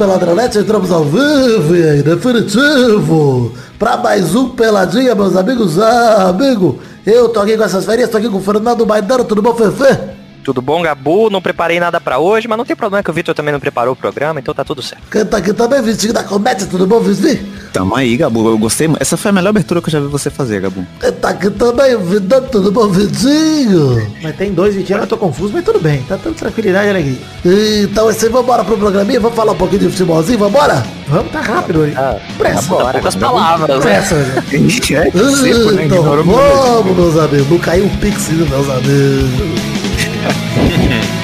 [0.00, 5.78] Peladronete, entramos ao vivo e definitivo para mais um Peladinha, meus amigos.
[5.78, 9.42] Ah, amigo, eu tô aqui com essas férias, tô aqui com o Fernando Maidano, tudo
[9.42, 10.19] bom, Fefe?
[10.50, 11.30] Tudo bom, Gabu?
[11.30, 13.92] Não preparei nada pra hoje, mas não tem problema que o Vitor também não preparou
[13.92, 15.24] o programa, então tá tudo certo.
[15.26, 17.36] Tá aqui também, Vitinho da Comédia, tudo bom, Vivi?
[17.72, 18.48] Tamo aí, Gabu.
[18.48, 18.90] Eu gostei.
[18.98, 20.84] Essa foi a melhor abertura que eu já vi você fazer, Gabu.
[21.20, 24.12] Tá aqui também, Vidão, tudo bom, Vitinho?
[24.20, 26.02] Mas tem dois Vitinho, eu tô confuso, mas tudo bem.
[26.02, 27.18] Tá tudo tranquilidade e alegria.
[27.84, 30.84] Então, assim, vambora pro programinha, vamos falar um pouquinho de futebolzinho, vambora?
[31.06, 31.94] Vamos, tá rápido hoje.
[31.96, 32.62] Ah, Pressa.
[32.62, 33.82] bora, poucas palavras, né?
[33.82, 34.42] Pressa é, né?
[34.52, 36.62] Então, Ignorou meu desejo.
[36.82, 39.69] vamos, meus amigos, não caiu um pix, meus amigos.
[40.90, 41.19] Yeah.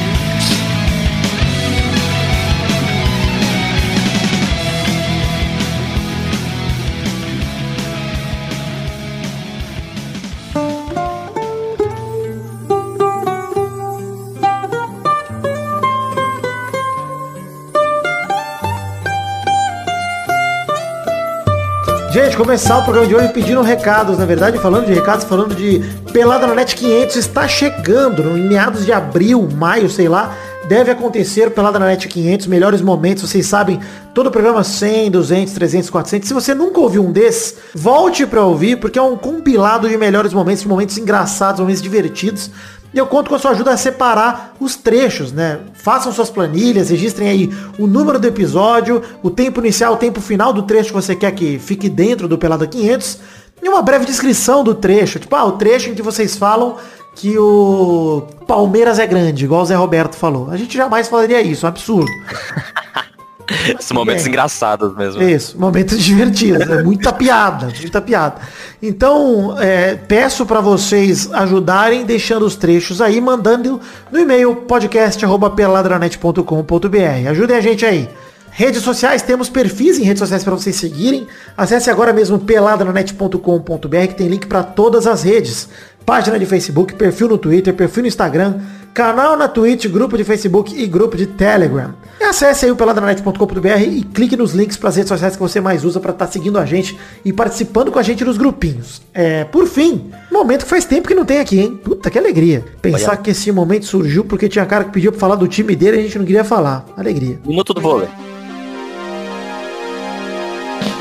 [22.37, 25.81] Gente, começar o programa de hoje pedindo recados, na verdade, falando de recados, falando de
[26.12, 30.37] Pelada na Net 500 está chegando, em meados de abril, maio, sei lá,
[30.69, 33.81] deve acontecer Pelada na Net 500, melhores momentos, vocês sabem,
[34.15, 36.28] todo o programa 100, 200, 300, 400.
[36.28, 40.34] Se você nunca ouviu um desses, volte pra ouvir, porque é um compilado de melhores
[40.34, 42.50] momentos, de momentos engraçados, momentos divertidos.
[42.95, 45.61] E eu conto com a sua ajuda a separar os trechos, né?
[45.75, 50.53] Façam suas planilhas, registrem aí o número do episódio, o tempo inicial, o tempo final
[50.53, 53.19] do trecho que você quer que fique dentro do Pelada 500
[53.62, 55.19] e uma breve descrição do trecho.
[55.19, 56.77] Tipo, ah, o trecho em que vocês falam
[57.15, 60.50] que o Palmeiras é grande, igual o Zé Roberto falou.
[60.50, 62.11] A gente jamais falaria isso, é um absurdo.
[63.78, 64.33] Esses momentos bem.
[64.33, 65.22] engraçados mesmo.
[65.22, 68.41] Isso, momentos divertidos, é muita piada, muita piada.
[68.83, 77.28] Então, é, peço para vocês ajudarem deixando os trechos aí, mandando no e-mail podcast@peladranet.com.br.
[77.31, 78.09] Ajudem a gente aí.
[78.50, 81.26] Redes sociais, temos perfis em redes sociais para vocês seguirem.
[81.54, 85.69] Acesse agora mesmo peladranet.com.br que tem link para todas as redes.
[86.06, 88.60] Página de Facebook, perfil no Twitter, perfil no Instagram,
[88.97, 91.93] canal na Twitch, grupo de Facebook e grupo de Telegram.
[92.19, 95.61] E acesse aí o peladranet.com.br e clique nos links para as redes sociais que você
[95.61, 99.03] mais usa para estar seguindo a gente e participando com a gente nos grupinhos.
[99.12, 101.77] É, por fim, momento que faz tempo que não tem aqui, hein?
[101.84, 102.65] Puta que alegria.
[102.81, 103.19] Pensar Olha.
[103.19, 106.01] que esse momento surgiu porque tinha cara que pediu pra falar do time dele e
[106.01, 106.87] a gente não queria falar.
[106.97, 107.39] Alegria.
[107.45, 108.09] Minuto do vôlei.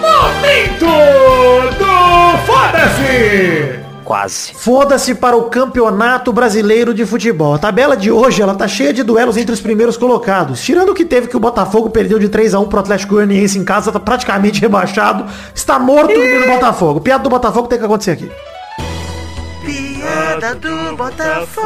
[0.01, 0.85] Momento
[1.79, 3.84] do Foda-se!
[4.05, 4.53] Quase.
[4.53, 7.55] Foda-se para o Campeonato Brasileiro de Futebol.
[7.55, 10.63] A tabela de hoje, ela tá cheia de duelos entre os primeiros colocados.
[10.63, 13.57] Tirando o que teve que o Botafogo perdeu de 3 a 1 pro Atlético Goianiense
[13.57, 15.25] em casa, tá praticamente rebaixado.
[15.55, 17.01] Está morto o menino Botafogo.
[17.01, 18.31] Piada do Botafogo tem que acontecer aqui.
[19.65, 21.65] Piada do Botafogo.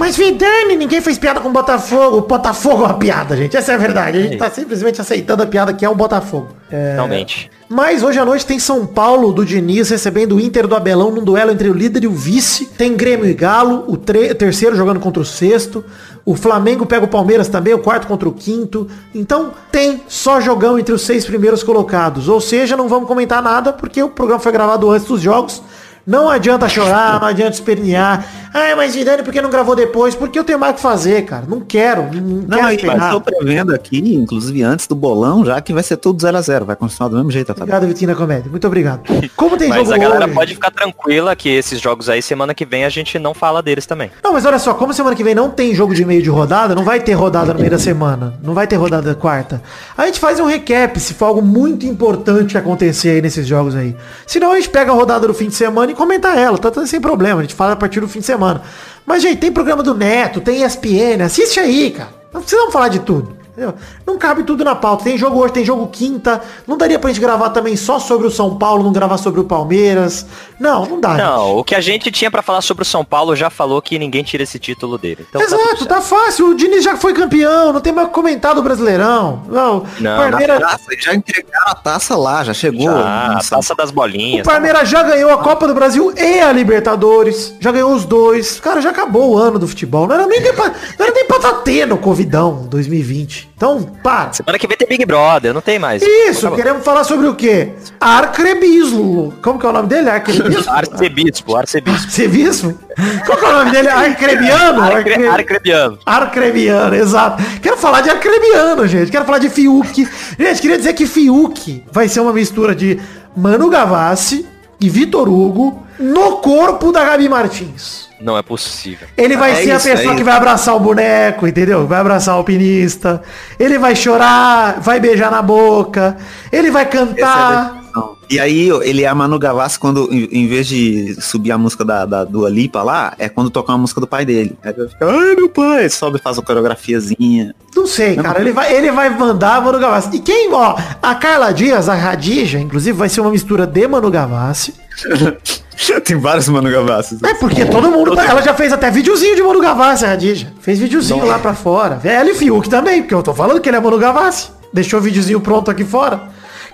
[0.00, 2.16] Mas Vidani, ninguém fez piada com o Botafogo.
[2.16, 3.54] O Botafogo é uma piada, gente.
[3.54, 4.16] Essa é a verdade.
[4.16, 6.48] A gente tá simplesmente aceitando a piada que é o Botafogo.
[6.70, 6.94] É...
[6.94, 7.50] Realmente.
[7.68, 11.22] Mas hoje à noite tem São Paulo do Diniz recebendo o Inter do Abelão num
[11.22, 12.64] duelo entre o líder e o vice.
[12.64, 15.84] Tem Grêmio e Galo, o terceiro jogando contra o sexto.
[16.24, 18.88] O Flamengo pega o Palmeiras também, o quarto contra o quinto.
[19.14, 22.26] Então tem só jogão entre os seis primeiros colocados.
[22.26, 25.62] Ou seja, não vamos comentar nada porque o programa foi gravado antes dos jogos.
[26.10, 28.26] Não adianta chorar, não adianta espernear.
[28.52, 30.12] Ai, mas Zidane, por que não gravou depois?
[30.16, 31.44] Porque eu tenho mais o que fazer, cara.
[31.46, 32.02] Não quero.
[32.12, 35.96] Não, Não, quero eu tô prevendo aqui, inclusive antes do bolão, já que vai ser
[35.96, 36.64] tudo 0x0.
[36.64, 37.62] Vai continuar do mesmo jeito, tá?
[37.62, 38.50] Obrigado, Vitinho da Comédia.
[38.50, 39.02] Muito obrigado.
[39.36, 40.34] Como tem Mas jogo a galera hoje...
[40.34, 43.86] pode ficar tranquila que esses jogos aí, semana que vem, a gente não fala deles
[43.86, 44.10] também.
[44.20, 46.74] Não, mas olha só, como semana que vem não tem jogo de meio de rodada,
[46.74, 48.34] não vai ter rodada no meio da semana.
[48.42, 49.62] Não vai ter rodada quarta.
[49.96, 53.94] A gente faz um recap se for algo muito importante acontecer aí nesses jogos aí.
[54.26, 56.86] Senão a gente pega a rodada do fim de semana e comenta ela, tá tudo
[56.86, 57.40] sem problema.
[57.40, 58.62] A gente fala a partir do fim de semana.
[59.04, 62.08] Mas, gente, tem programa do Neto, tem ESPN, assiste aí, cara.
[62.32, 63.36] Não precisamos falar de tudo.
[63.60, 63.74] Entendeu?
[64.06, 65.04] Não cabe tudo na pauta.
[65.04, 66.40] Tem jogo hoje, tem jogo quinta.
[66.66, 69.44] Não daria pra gente gravar também só sobre o São Paulo, não gravar sobre o
[69.44, 70.26] Palmeiras.
[70.58, 71.10] Não, não dá.
[71.10, 71.20] gente.
[71.20, 73.98] Não, o que a gente tinha pra falar sobre o São Paulo já falou que
[73.98, 75.26] ninguém tira esse título dele.
[75.28, 75.86] Então, tá Exato, certo.
[75.86, 76.48] tá fácil.
[76.50, 79.42] O Diniz já foi campeão, não tem mais o que comentar do Brasileirão.
[79.48, 82.90] Não, Não, o Palmeiras, Taça, já entregaram a taça lá, já chegou.
[82.90, 84.46] Já, a taça das o bolinhas.
[84.46, 87.54] Palmeiras já ganhou a Copa do Brasil e a Libertadores.
[87.60, 88.60] Já ganhou os dois.
[88.60, 90.06] Cara, já acabou o ano do futebol.
[90.06, 93.49] Não era nem, pra, não era nem pra tá tendo Covidão 2020.
[93.56, 94.32] Então, para.
[94.32, 96.02] Semana que vem tem Big Brother, não tem mais.
[96.02, 96.56] Isso, Acabou.
[96.56, 97.70] queremos falar sobre o quê?
[98.00, 99.34] Arcrebislo.
[99.42, 100.08] Como que é o nome dele?
[100.08, 100.70] Arcrebislo?
[100.72, 102.04] Arcebispo, arcebispo.
[102.06, 102.78] Arcebispo?
[103.26, 103.88] Qual que é o nome dele?
[103.88, 104.82] Arcrebiano?
[104.82, 105.98] Arcre, Arcre- arcrebiano.
[106.06, 107.42] Arcrebiano, exato.
[107.60, 109.10] Quero falar de Arcrebiano, gente.
[109.10, 110.08] Quero falar de Fiuk.
[110.38, 112.98] Gente, queria dizer que Fiuk vai ser uma mistura de
[113.36, 114.46] Mano Gavassi
[114.80, 118.08] e Vitor Hugo no corpo da Gabi Martins.
[118.20, 119.06] Não é possível.
[119.16, 121.86] Ele vai É ser a isso, pessoa é que vai abraçar o boneco, entendeu?
[121.86, 123.22] Vai abraçar o alpinista.
[123.58, 126.16] Ele vai chorar, vai beijar na boca.
[126.52, 127.64] Ele vai é a cantar.
[127.64, 128.16] definição.
[128.28, 132.06] E aí, ele é a Manu Gavassi quando, em, vez de subir a música da,
[132.06, 134.56] da Dua Lipa lá, é quando tocar uma música do pai dele.
[134.62, 137.54] Aí ele fica, ai meu pai, sobe e faz uma coreografiazinha.
[137.74, 138.40] Não sei, cara.
[138.40, 140.14] Ele vai, ele vai mandar Manu Gavassi.
[140.16, 144.10] E quem, ó, a Carla Dias, a Radija, inclusive, vai ser uma mistura de Manu
[144.10, 144.74] Gavassi.
[146.04, 147.18] Tem vários Manu Gavassi.
[147.24, 148.14] É porque todo mundo.
[148.14, 150.52] tá- Ela já fez até videozinho de Manu Gavassi, a Radija.
[150.60, 152.00] Fez videozinho lá pra fora.
[152.04, 154.48] Ela e Fiuk também, porque eu tô falando que ele é Manu Gavassi.
[154.72, 156.22] Deixou o videozinho pronto aqui fora.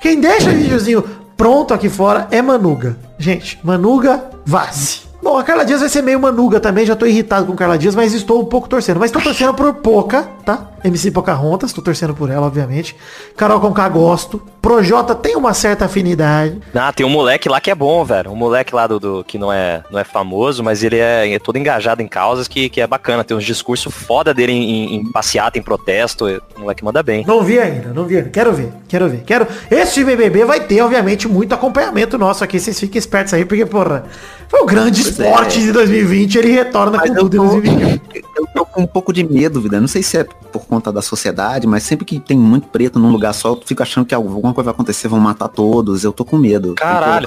[0.00, 1.03] Quem deixa videozinho
[1.37, 2.97] pronto aqui fora é Manuga.
[3.19, 5.00] Gente, Manuga Vassi.
[5.23, 7.94] Bom, a Carla Dias vai ser meio Manuga também, já tô irritado com Carla Dias,
[7.97, 9.00] mas estou um pouco torcendo.
[9.00, 10.69] Mas tô torcendo por Poca, tá?
[10.87, 12.97] MC Pocahontas, tô torcendo por ela, obviamente.
[13.37, 14.41] Carol Conká gosto.
[14.62, 16.59] Projota tem uma certa afinidade.
[16.75, 18.31] Ah, tem um moleque lá que é bom, velho.
[18.33, 21.38] Um moleque lá do, do- que não é, não é famoso, mas ele é, é
[21.38, 23.23] todo engajado em causas que, que é bacana.
[23.23, 26.25] Tem uns discursos foda dele em, em, em passeata, em protesto.
[26.56, 27.25] O moleque manda bem.
[27.27, 28.29] Não vi ainda, não vi ainda.
[28.31, 29.23] Quero ver, quero ver.
[29.25, 29.47] Quero.
[29.71, 32.59] Esse BBB vai ter, obviamente, muito acompanhamento nosso aqui.
[32.59, 34.05] Vocês fiquem espertos aí, porque, porra,
[34.49, 35.62] foi o grande Pois esporte é.
[35.62, 36.39] de 2020.
[36.39, 38.00] Ele retorna Mas com tudo em tô, 2021.
[38.76, 39.81] com um pouco de medo, vida.
[39.81, 43.11] Não sei se é por conta da sociedade, mas sempre que tem muito preto num
[43.11, 46.05] lugar só, eu fico achando que alguma coisa vai acontecer, vão matar todos.
[46.05, 46.75] Eu tô com medo.
[46.75, 47.26] Caralho.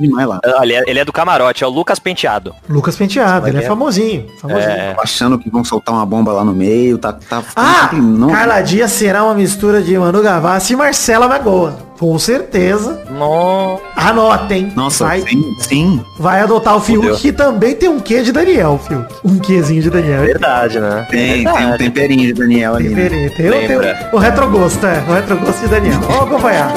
[0.00, 0.40] Demais lá.
[0.58, 2.54] Olha, ele é do camarote, é o Lucas Penteado.
[2.68, 3.66] Lucas Penteado, ele é é?
[3.66, 4.26] famosinho.
[4.40, 4.70] famosinho.
[4.70, 4.96] É.
[5.02, 8.60] Achando que vão soltar uma bomba lá no meio, tá, tá ficando Ah, não, Carla
[8.60, 11.93] Dias será uma mistura de Manu Gavassi e Marcela Magoa.
[11.98, 13.04] Com certeza.
[13.10, 13.82] Nossa.
[13.96, 14.72] Anotem.
[14.74, 16.00] Nossa, vai, sim, sim.
[16.18, 17.16] vai adotar o Fiuk, Fudeu.
[17.16, 19.06] que também tem um quê de Daniel, Fiuk.
[19.24, 20.22] Um quezinho de Daniel.
[20.22, 21.06] Verdade, né?
[21.10, 21.78] Tem, tem um Verdade.
[21.78, 22.88] temperinho de Daniel ali.
[22.88, 23.02] né?
[23.02, 23.30] Temperinho.
[23.36, 23.76] Tem, o- tem
[24.12, 25.02] o, o retrogosto, é.
[25.08, 26.00] O retrogosto de Daniel.
[26.00, 26.72] Vamos acompanhar.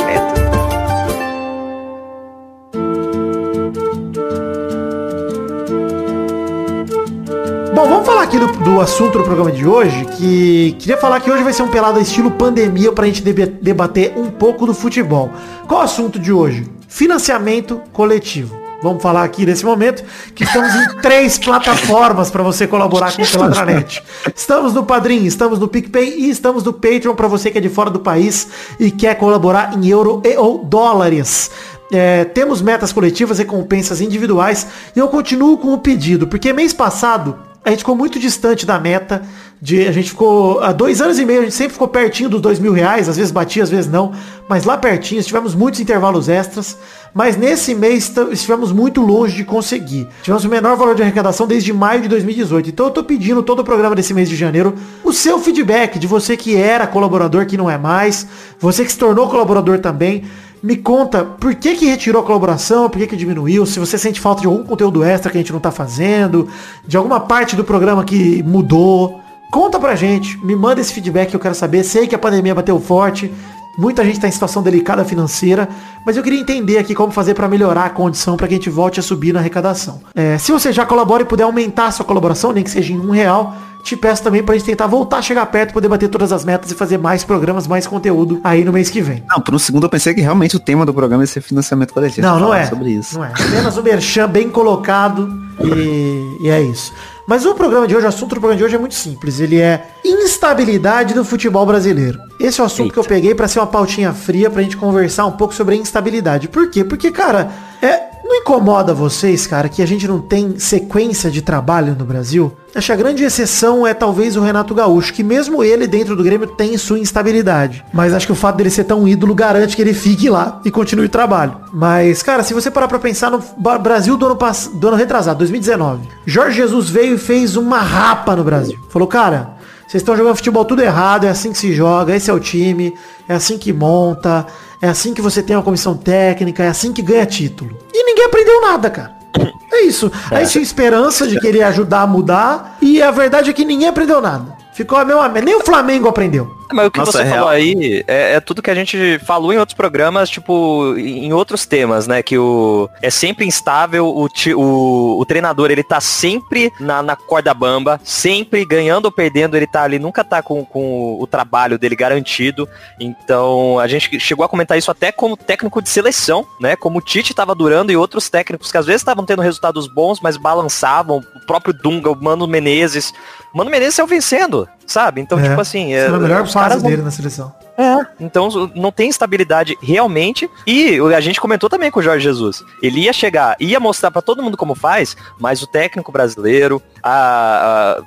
[8.38, 11.64] Aqui do, do assunto do programa de hoje, que queria falar que hoje vai ser
[11.64, 15.32] um pelado estilo pandemia pra gente debater um pouco do futebol.
[15.68, 16.66] Qual o assunto de hoje?
[16.88, 18.56] Financiamento coletivo.
[18.82, 20.04] Vamos falar aqui nesse momento
[20.36, 24.04] que estamos em três plataformas para você colaborar com o Peladranet.
[24.36, 27.70] Estamos no Padrim, estamos no PicPay e estamos no Patreon para você que é de
[27.70, 28.48] fora do país
[28.80, 31.50] e quer colaborar em euro e ou dólares.
[31.92, 37.47] É, temos metas coletivas, recompensas individuais e eu continuo com o pedido, porque mês passado
[37.68, 39.22] a gente ficou muito distante da meta.
[39.62, 42.40] De, a gente ficou há dois anos e meio, a gente sempre ficou pertinho dos
[42.40, 44.14] dois mil reais, às vezes batia, às vezes não,
[44.48, 46.78] mas lá pertinho, tivemos muitos intervalos extras,
[47.12, 50.08] mas nesse mês estivemos muito longe de conseguir.
[50.22, 52.70] Tivemos o menor valor de arrecadação desde maio de 2018.
[52.70, 56.06] Então eu tô pedindo todo o programa desse mês de janeiro o seu feedback de
[56.06, 58.28] você que era colaborador, que não é mais,
[58.60, 60.24] você que se tornou colaborador também.
[60.62, 64.20] Me conta por que que retirou a colaboração, por que que diminuiu, se você sente
[64.20, 66.48] falta de algum conteúdo extra que a gente não tá fazendo,
[66.88, 69.22] de alguma parte do programa que mudou.
[69.52, 71.84] Conta pra gente, me manda esse feedback que eu quero saber.
[71.84, 73.32] Sei que a pandemia bateu forte,
[73.78, 75.70] muita gente tá em situação delicada financeira,
[76.06, 78.70] mas eu queria entender aqui como fazer pra melhorar a condição pra que a gente
[78.70, 80.02] volte a subir na arrecadação.
[80.16, 83.00] É, se você já colabora e puder aumentar a sua colaboração, nem que seja em
[83.00, 86.34] um real, te peço também pra gente tentar voltar a chegar perto, poder bater todas
[86.34, 89.24] as metas e fazer mais programas, mais conteúdo aí no mês que vem.
[89.30, 91.94] Não, por um segundo eu pensei que realmente o tema do programa ia ser financiamento
[91.94, 92.26] coletivo.
[92.26, 92.66] Não, não é.
[92.66, 93.18] Sobre isso.
[93.18, 93.32] Não é.
[93.32, 96.92] Apenas um merchan bem colocado e, e é isso.
[97.28, 99.42] Mas o programa de hoje, o assunto do programa de hoje é muito simples.
[99.42, 102.18] Ele é instabilidade do futebol brasileiro.
[102.40, 105.26] Esse é o assunto que eu peguei pra ser uma pautinha fria pra gente conversar
[105.26, 106.48] um pouco sobre a instabilidade.
[106.48, 106.86] Por quê?
[106.86, 111.96] Porque, cara, é, não incomoda vocês, cara, que a gente não tem sequência de trabalho
[111.98, 112.52] no Brasil?
[112.76, 116.24] Acho que a grande exceção é talvez o Renato Gaúcho, que mesmo ele dentro do
[116.24, 117.84] Grêmio tem sua instabilidade.
[117.94, 120.70] Mas acho que o fato dele ser tão ídolo garante que ele fique lá e
[120.70, 121.58] continue o trabalho.
[121.74, 123.42] Mas, cara, se você parar pra pensar no
[123.80, 128.36] Brasil do ano, pass- do ano retrasado, 2019, Jorge Jesus veio e fez uma rapa
[128.36, 128.78] no Brasil.
[128.90, 129.57] Falou, cara,
[129.88, 132.94] vocês estão jogando futebol tudo errado, é assim que se joga, esse é o time,
[133.28, 134.46] é assim que monta,
[134.82, 137.78] é assim que você tem uma comissão técnica, é assim que ganha título.
[137.94, 139.18] E ninguém aprendeu nada, cara.
[139.70, 140.12] É isso.
[140.32, 143.64] Aí tinha esperança de que ele ia ajudar a mudar, e a verdade é que
[143.64, 144.58] ninguém aprendeu nada.
[144.74, 145.46] Ficou a mesma merda.
[145.46, 146.52] Nem o Flamengo aprendeu.
[146.72, 147.50] Mas o que Nossa, você é falou real.
[147.50, 152.08] aí é, é tudo que a gente falou em outros programas, tipo, em outros temas,
[152.08, 152.22] né?
[152.22, 157.54] Que o é sempre instável, o, o, o treinador, ele tá sempre na, na corda
[157.54, 161.96] bamba, sempre ganhando ou perdendo, ele tá ali, nunca tá com, com o trabalho dele
[161.96, 162.68] garantido.
[163.00, 166.76] Então, a gente chegou a comentar isso até como técnico de seleção, né?
[166.76, 170.20] Como o Tite tava durando e outros técnicos que às vezes estavam tendo resultados bons,
[170.22, 171.18] mas balançavam.
[171.36, 173.14] O próprio Dunga, o Mano Menezes.
[173.54, 175.22] Mano Menezes saiu vencendo, sabe?
[175.22, 175.92] Então, É, tipo assim...
[175.94, 177.54] Foi a melhor os fase caras não- dele na seleção.
[177.78, 180.50] É, então não tem estabilidade realmente.
[180.66, 182.64] E a gente comentou também com o Jorge Jesus.
[182.82, 188.00] Ele ia chegar, ia mostrar para todo mundo como faz, mas o técnico brasileiro, a,
[188.00, 188.04] a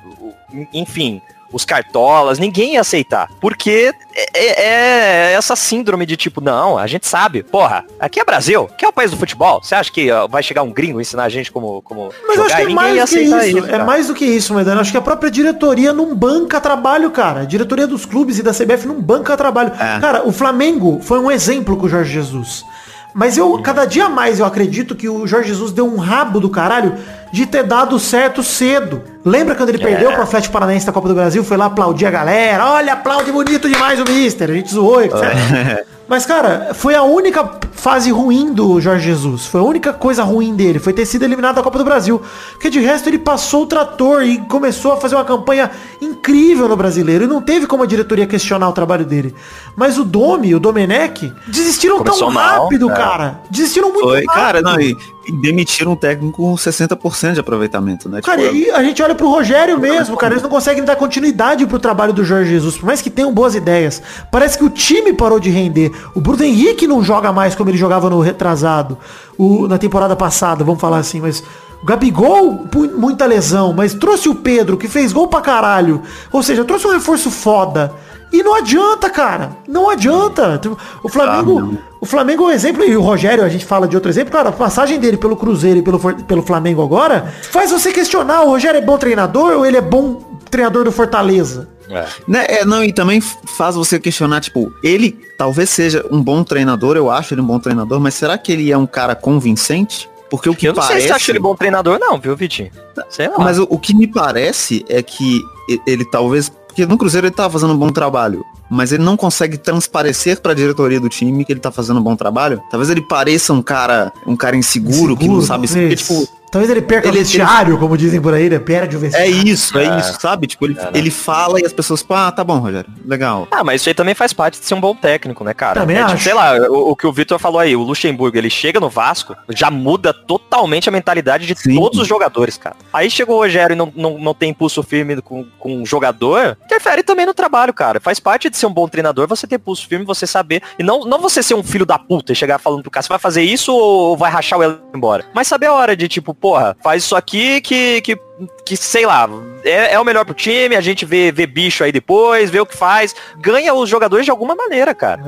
[0.73, 1.21] enfim,
[1.51, 3.29] os cartolas, ninguém ia aceitar.
[3.39, 8.25] Porque é, é, é, essa síndrome de tipo, não, a gente sabe, porra, aqui é
[8.25, 9.61] Brasil, que é o país do futebol.
[9.63, 12.45] Você acha que vai chegar um gringo ensinar a gente como, como Mas jogar?
[12.47, 13.39] acho que é mais do que isso.
[13.39, 14.81] isso é mais do que isso, Medano.
[14.81, 17.41] Acho que a própria diretoria não banca trabalho, cara.
[17.41, 19.71] A diretoria dos clubes e da CBF não banca trabalho.
[19.73, 19.99] É.
[19.99, 22.65] Cara, o Flamengo foi um exemplo com o Jorge Jesus.
[23.13, 26.49] Mas eu, cada dia mais, eu acredito que o Jorge Jesus deu um rabo do
[26.49, 26.95] caralho
[27.31, 29.01] de ter dado certo cedo.
[29.23, 29.85] Lembra quando ele é.
[29.85, 31.43] perdeu pro Atlético Paranaense da Copa do Brasil?
[31.43, 32.65] Foi lá aplaudir a galera.
[32.67, 34.49] Olha, aplaude bonito demais o Mister.
[34.49, 35.85] A gente zoou, etc.
[36.11, 39.45] Mas, cara, foi a única fase ruim do Jorge Jesus.
[39.45, 40.77] Foi a única coisa ruim dele.
[40.77, 42.21] Foi ter sido eliminado da Copa do Brasil.
[42.51, 46.75] Porque de resto ele passou o trator e começou a fazer uma campanha incrível no
[46.75, 47.23] brasileiro.
[47.23, 49.33] E não teve como a diretoria questionar o trabalho dele.
[49.73, 52.99] Mas o Domi, o Domenech, desistiram Começou tão rápido, mal, é.
[52.99, 53.39] cara.
[53.49, 54.33] Desistiram muito Foi, rápido.
[54.33, 58.21] Cara, não, e, e demitiram um técnico com 60% de aproveitamento, né?
[58.21, 60.33] Cara, tipo, e a gente olha pro Rogério mesmo, cara.
[60.33, 62.77] Eles não conseguem dar continuidade pro trabalho do Jorge Jesus.
[62.77, 64.01] Por mais que tenham boas ideias.
[64.29, 65.91] Parece que o time parou de render.
[66.13, 68.97] O Bruno Henrique não joga mais como ele jogava no retrasado.
[69.37, 71.43] O, na temporada passada, vamos falar assim, mas.
[71.81, 76.03] O Gabigol, muita lesão, mas trouxe o Pedro, que fez gol pra caralho.
[76.31, 77.91] Ou seja, trouxe um reforço foda.
[78.31, 79.49] E não adianta, cara.
[79.67, 80.61] Não adianta.
[81.03, 81.73] O Flamengo.
[81.73, 84.31] Ah, o Flamengo é um exemplo, e o Rogério, a gente fala de outro exemplo,
[84.31, 88.47] cara, a passagem dele pelo Cruzeiro e pelo, pelo Flamengo agora faz você questionar, o
[88.47, 91.69] Rogério é bom treinador ou ele é bom treinador do Fortaleza?
[91.91, 92.07] É.
[92.27, 96.95] Né, é, não, e também faz você questionar, tipo, ele talvez seja um bom treinador,
[96.95, 100.09] eu acho ele um bom treinador, mas será que ele é um cara convincente?
[100.29, 101.01] Porque o que eu não parece...
[101.01, 102.71] sei se acha ele bom treinador não, viu, Vitinho?
[103.09, 103.35] Sei lá.
[103.37, 105.41] Mas o, o que me parece é que
[105.85, 109.57] ele talvez porque no Cruzeiro ele tá fazendo um bom trabalho, mas ele não consegue
[109.57, 112.63] transparecer para a diretoria do time que ele tá fazendo um bom trabalho.
[112.71, 116.69] Talvez ele pareça um cara, um cara inseguro, inseguro que não sabe, porque, tipo, Talvez
[116.69, 117.79] ele perca ele, o vestiário, ele...
[117.79, 119.33] como dizem por aí, ele perde o é vestiário.
[119.33, 120.47] É isso, é, é isso, sabe?
[120.47, 123.47] Tipo, ele, é, ele fala e as pessoas, pá, ah, tá bom, Rogério, legal.
[123.49, 125.79] Ah, mas isso aí também faz parte de ser um bom técnico, né, cara?
[125.79, 126.15] Também é, acho.
[126.15, 128.89] Tipo, sei lá, o, o, que o Vitor falou aí, o Luxemburgo, ele chega no
[128.89, 131.75] Vasco, já muda totalmente a mentalidade de Sim.
[131.75, 132.75] todos os jogadores, cara.
[132.91, 136.57] Aí chegou o Rogério e não, não, não tem impulso firme com, com um jogador,
[136.65, 138.01] interfere também no trabalho, cara.
[138.01, 141.05] Faz parte de ser um bom treinador, você ter pulso firme, você saber, e não,
[141.05, 143.41] não você ser um filho da puta e chegar falando pro cara, você vai fazer
[143.41, 145.23] isso ou vai rachar o embora?
[145.33, 148.19] Mas saber a hora de, tipo, porra, faz isso aqui que, que,
[148.65, 149.29] que sei lá,
[149.63, 152.65] é, é, o melhor pro time, a gente vê, vê bicho aí depois, vê o
[152.65, 155.21] que faz, ganha os jogadores de alguma maneira, cara.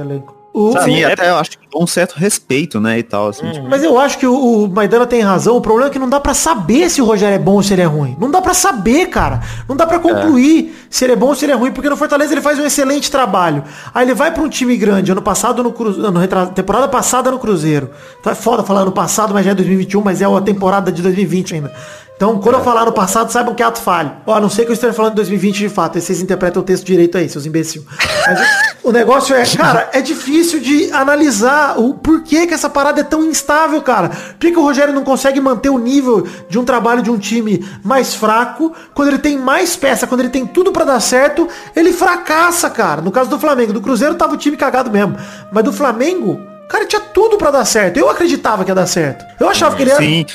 [0.53, 1.11] O, Sim, é...
[1.11, 3.45] até eu acho que um certo respeito, né, e tal, assim.
[3.45, 3.67] Uhum.
[3.67, 6.19] Mas eu acho que o, o Maidana tem razão, o problema é que não dá
[6.19, 8.15] para saber se o Rogério é bom ou se ele é ruim.
[8.19, 9.41] Não dá para saber, cara.
[9.67, 10.85] Não dá para concluir é.
[10.89, 12.65] se ele é bom ou se ele é ruim, porque no Fortaleza ele faz um
[12.65, 13.63] excelente trabalho.
[13.93, 16.11] Aí ele vai para um time grande, ano passado no Cruzeiro,
[16.53, 17.89] temporada passada no Cruzeiro.
[18.19, 21.01] Então é foda falar ano passado, mas já é 2021, mas é a temporada de
[21.01, 21.73] 2020 ainda.
[22.15, 22.59] Então, quando é.
[22.59, 24.11] eu falar no passado, saibam que é ato falho.
[24.25, 25.97] Ó, não sei que eu esteja falando de 2020 de fato.
[25.97, 27.83] Aí vocês interpretam o texto direito aí, seus imbecil.
[28.25, 28.39] Mas
[28.83, 33.23] o negócio é, cara, é difícil de analisar o porquê que essa parada é tão
[33.23, 34.09] instável, cara.
[34.09, 37.17] Por que, que o Rogério não consegue manter o nível de um trabalho de um
[37.17, 41.47] time mais fraco, quando ele tem mais peça, quando ele tem tudo para dar certo,
[41.75, 43.01] ele fracassa, cara.
[43.01, 45.17] No caso do Flamengo, do Cruzeiro tava o time cagado mesmo.
[45.51, 47.97] Mas do Flamengo, Cara, tinha tudo para dar certo.
[47.97, 49.25] Eu acreditava que ia dar certo.
[49.39, 50.25] Eu achava que ele ia,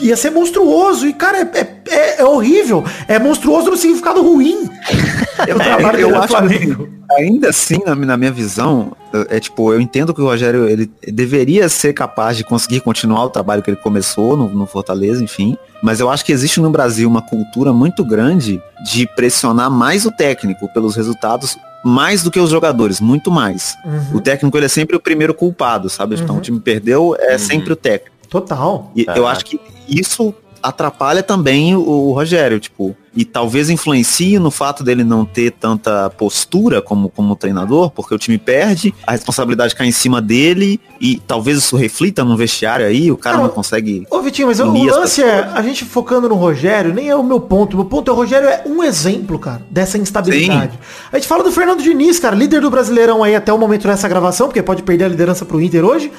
[0.00, 1.06] ia ser monstruoso.
[1.06, 2.84] E, cara, é, é, é, horrível.
[3.08, 4.70] É monstruoso no significado ruim.
[5.48, 8.92] eu, eu, eu acho que, ainda assim, na, na, minha visão,
[9.28, 13.30] é tipo, eu entendo que o Rogério ele deveria ser capaz de conseguir continuar o
[13.30, 15.56] trabalho que ele começou no, no Fortaleza, enfim.
[15.82, 20.10] Mas eu acho que existe no Brasil uma cultura muito grande de pressionar mais o
[20.10, 23.76] técnico pelos resultados mais do que os jogadores, muito mais.
[23.84, 24.16] Uhum.
[24.16, 26.16] O técnico ele é sempre o primeiro culpado, sabe?
[26.18, 27.38] Então o time perdeu, é uhum.
[27.38, 28.16] sempre o técnico.
[28.28, 28.90] Total.
[28.96, 29.18] E é.
[29.18, 34.82] eu acho que isso atrapalha também o, o Rogério, tipo, e talvez influencie no fato
[34.82, 39.86] dele não ter tanta postura como, como treinador, porque o time perde, a responsabilidade cai
[39.86, 44.06] em cima dele e talvez isso reflita no vestiário aí, o cara não, não consegue.
[44.10, 47.38] Ô Vitinho, mas o lance é, a gente focando no Rogério, nem é o meu
[47.38, 47.76] ponto.
[47.76, 50.72] Meu ponto é o Rogério é um exemplo, cara, dessa instabilidade.
[50.72, 50.78] Sim.
[51.12, 54.08] A gente fala do Fernando Diniz, cara, líder do Brasileirão aí até o momento dessa
[54.08, 56.10] gravação, porque pode perder a liderança pro Inter hoje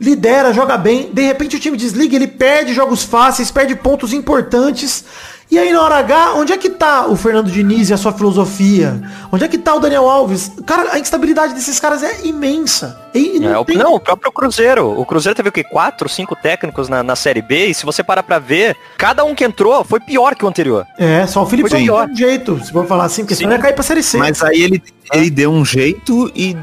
[0.00, 5.04] lidera, joga bem, de repente o time desliga, ele perde jogos fáceis, perde pontos importantes
[5.52, 8.10] E aí na hora H, onde é que tá o Fernando Diniz e a sua
[8.10, 9.02] filosofia?
[9.30, 10.50] Onde é que tá o Daniel Alves?
[10.64, 12.98] Cara, a instabilidade desses caras é imensa.
[13.12, 13.76] E não, é, o, tem...
[13.76, 14.98] não, o próprio Cruzeiro.
[14.98, 15.62] O Cruzeiro teve o quê?
[15.62, 17.66] Quatro, cinco técnicos na, na Série B.
[17.66, 20.86] E se você parar pra ver, cada um que entrou foi pior que o anterior.
[20.98, 22.08] É, só o Felipe foi pior.
[22.08, 24.16] um jeito, se for falar assim, porque senão ia cair pra Série C.
[24.16, 24.82] Mas aí ele,
[25.12, 26.56] ele deu um jeito e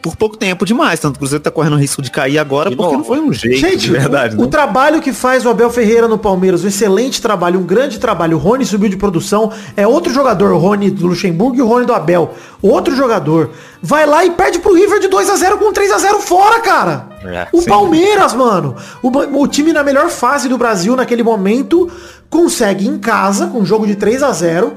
[0.00, 1.00] por pouco tempo demais.
[1.00, 3.58] Tanto que o Cruzeiro tá correndo risco de cair agora, porque não foi um jeito,
[3.58, 4.36] Gente, de verdade.
[4.36, 7.98] O, o, trabalho que faz o Abel Ferreira no Palmeiras, um excelente trabalho, um grande
[7.98, 8.36] trabalho.
[8.36, 11.86] O Rony subiu de produção, é outro jogador, o Rony do Luxemburgo e o Rony
[11.86, 12.34] do Abel.
[12.62, 13.50] Outro jogador.
[13.82, 16.60] Vai lá e perde pro River de 2 a 0 com 3 a 0 fora,
[16.60, 17.09] cara.
[17.24, 17.68] É, o sim.
[17.68, 18.76] Palmeiras, mano.
[19.02, 19.08] O,
[19.42, 21.90] o time na melhor fase do Brasil naquele momento
[22.28, 24.74] consegue em casa, com um jogo de 3 a 0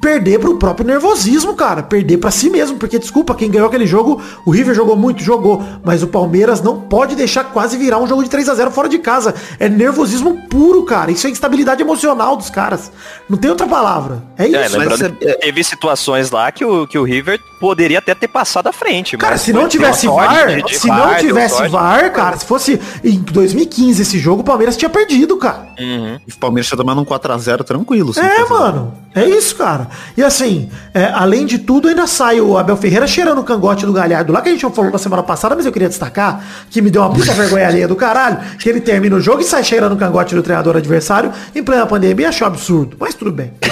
[0.00, 1.82] perder pro próprio nervosismo, cara.
[1.82, 2.78] Perder para si mesmo.
[2.78, 5.62] Porque, desculpa, quem ganhou aquele jogo, o River jogou muito, jogou.
[5.84, 8.88] Mas o Palmeiras não pode deixar quase virar um jogo de 3 a 0 fora
[8.88, 9.34] de casa.
[9.58, 11.10] É nervosismo puro, cara.
[11.10, 12.90] Isso é instabilidade emocional dos caras.
[13.28, 14.22] Não tem outra palavra.
[14.38, 14.76] É, é isso.
[14.76, 15.00] É, mas
[15.40, 19.16] teve situações lá que o, que o River poderia até ter passado à frente.
[19.16, 24.18] Cara, se não tivesse VAR, se não tivesse VAR, cara, se fosse em 2015 esse
[24.18, 25.68] jogo, o Palmeiras tinha perdido, cara.
[25.78, 26.18] Uhum.
[26.28, 28.12] O Palmeiras tinha tomado um 4x0 tranquilo.
[28.16, 28.94] É, mano.
[29.14, 29.88] É isso, cara.
[30.16, 33.92] E assim, é, além de tudo, ainda sai o Abel Ferreira cheirando o cangote do
[33.92, 36.82] Galhardo lá, que a gente não falou na semana passada, mas eu queria destacar, que
[36.82, 39.62] me deu uma puta vergonha alheia do caralho, que ele termina o jogo e sai
[39.62, 42.28] cheirando o cangote do treinador adversário em plena pandemia.
[42.28, 42.96] Achei um absurdo.
[42.98, 43.52] Mas tudo bem.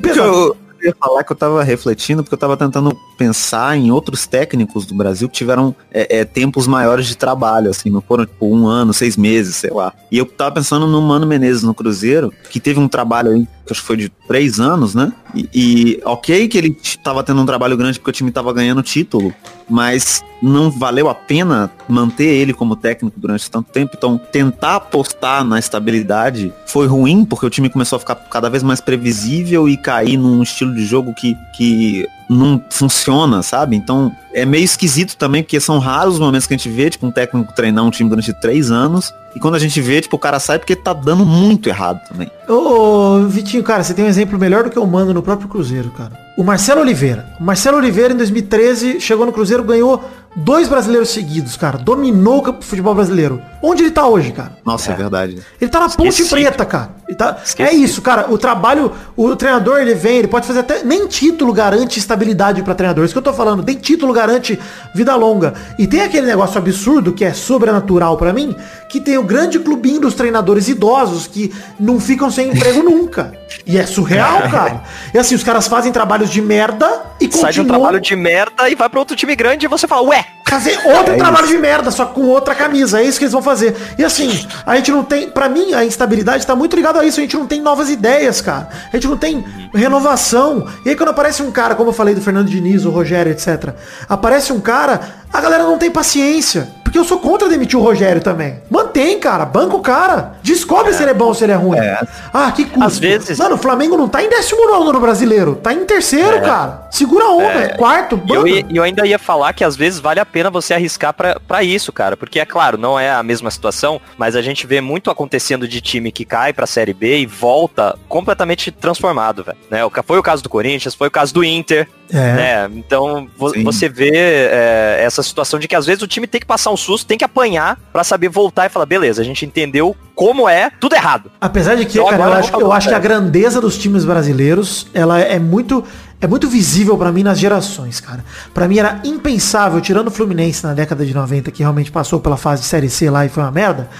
[0.00, 4.86] Pesado ia falar que eu tava refletindo, porque eu tava tentando pensar em outros técnicos
[4.86, 8.66] do Brasil que tiveram é, é, tempos maiores de trabalho, assim, não foram tipo um
[8.66, 9.92] ano, seis meses, sei lá.
[10.10, 13.72] E eu tava pensando no Mano Menezes no Cruzeiro, que teve um trabalho aí, que
[13.72, 15.12] acho que foi de três anos, né?
[15.34, 18.82] E, e ok que ele tava tendo um trabalho grande porque o time tava ganhando
[18.82, 19.32] título,
[19.68, 23.94] mas não valeu a pena manter ele como técnico durante tanto tempo.
[23.96, 28.62] Então, tentar apostar na estabilidade foi ruim, porque o time começou a ficar cada vez
[28.62, 33.76] mais previsível e cair num estilo de jogo que, que não funciona, sabe?
[33.76, 37.06] Então é meio esquisito também, porque são raros os momentos que a gente vê, tipo,
[37.06, 39.12] um técnico treinar um time durante três anos.
[39.34, 42.30] E quando a gente vê, tipo, o cara sai porque tá dando muito errado também.
[42.48, 45.90] Ô, Vitinho, cara, você tem um exemplo melhor do que o Mano no próprio Cruzeiro,
[45.90, 46.12] cara.
[46.36, 47.26] O Marcelo Oliveira.
[47.40, 50.04] O Marcelo Oliveira, em 2013, chegou no Cruzeiro, ganhou
[50.36, 51.78] Dois brasileiros seguidos, cara.
[51.78, 53.40] Dominou o futebol brasileiro.
[53.62, 54.58] Onde ele tá hoje, cara?
[54.64, 55.38] Nossa, é, é verdade.
[55.60, 56.90] Ele tá na Ponte Preta, cara.
[57.16, 57.36] Tá...
[57.58, 58.28] É isso, cara.
[58.28, 60.82] O trabalho, o treinador, ele vem, ele pode fazer até.
[60.82, 63.04] Nem título garante estabilidade para treinador.
[63.04, 63.64] Isso que eu tô falando.
[63.64, 64.58] Nem título garante
[64.92, 65.54] vida longa.
[65.78, 68.56] E tem aquele negócio absurdo que é sobrenatural para mim,
[68.88, 73.32] que tem o grande clubinho dos treinadores idosos que não ficam sem emprego nunca.
[73.66, 74.82] E é surreal, cara.
[75.12, 76.86] E assim, os caras fazem trabalhos de merda
[77.20, 77.42] e continuam...
[77.42, 80.02] Sai de um trabalho de merda e vai para outro time grande e você fala,
[80.08, 81.54] ué, fazer outro é trabalho isso.
[81.54, 83.00] de merda, só com outra camisa.
[83.00, 83.74] É isso que eles vão fazer.
[83.98, 85.28] E assim, a gente não tem.
[85.28, 87.20] para mim, a instabilidade tá muito ligada a isso.
[87.20, 88.68] A gente não tem novas ideias, cara.
[88.92, 90.66] A gente não tem renovação.
[90.84, 93.74] E aí quando aparece um cara, como eu falei do Fernando Diniz, o Rogério, etc.
[94.08, 95.00] Aparece um cara,
[95.32, 96.68] a galera não tem paciência.
[96.84, 98.60] Porque eu sou contra demitir o Rogério também.
[98.70, 99.44] Mantém, cara.
[99.44, 100.34] Banca o cara.
[100.42, 100.94] Descobre é.
[100.94, 101.78] se ele é bom ou se ele é ruim.
[101.78, 102.00] É.
[102.32, 102.84] Ah, que custo.
[102.84, 103.38] Às vezes.
[103.38, 105.56] Mano, o Flamengo não tá em 19 no brasileiro.
[105.56, 106.40] Tá em terceiro, é.
[106.40, 106.86] cara.
[106.90, 107.44] Segura a onda.
[107.46, 107.68] É.
[107.76, 108.48] Quarto, banca.
[108.48, 111.92] Eu, eu ainda ia falar que às vezes vale a pena você arriscar para isso,
[111.92, 112.16] cara.
[112.16, 115.80] Porque é claro, não é a mesma situação, mas a gente vê muito acontecendo de
[115.80, 119.58] time que cai pra Série B e volta completamente transformado, velho.
[119.70, 119.80] Né?
[120.04, 121.88] Foi o caso do Corinthians, foi o caso do Inter.
[122.12, 122.32] É.
[122.34, 122.70] Né?
[122.74, 123.64] Então vo Sim.
[123.64, 126.76] você vê é, essa situação de que às vezes o time tem que passar um
[126.84, 130.70] susto, tem que apanhar para saber voltar e falar, beleza, a gente entendeu como é,
[130.78, 131.30] tudo errado.
[131.40, 134.86] Apesar de que, então, cara, eu acho, eu acho que a grandeza dos times brasileiros,
[134.94, 135.84] ela é muito
[136.20, 138.24] é muito visível para mim nas gerações, cara.
[138.54, 142.38] Para mim era impensável, tirando o Fluminense na década de 90, que realmente passou pela
[142.38, 143.90] fase de Série C lá e foi uma merda,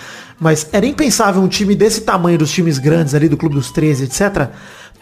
[0.40, 4.04] mas era impensável um time desse tamanho dos times grandes ali do Clube dos 13,
[4.04, 4.48] etc,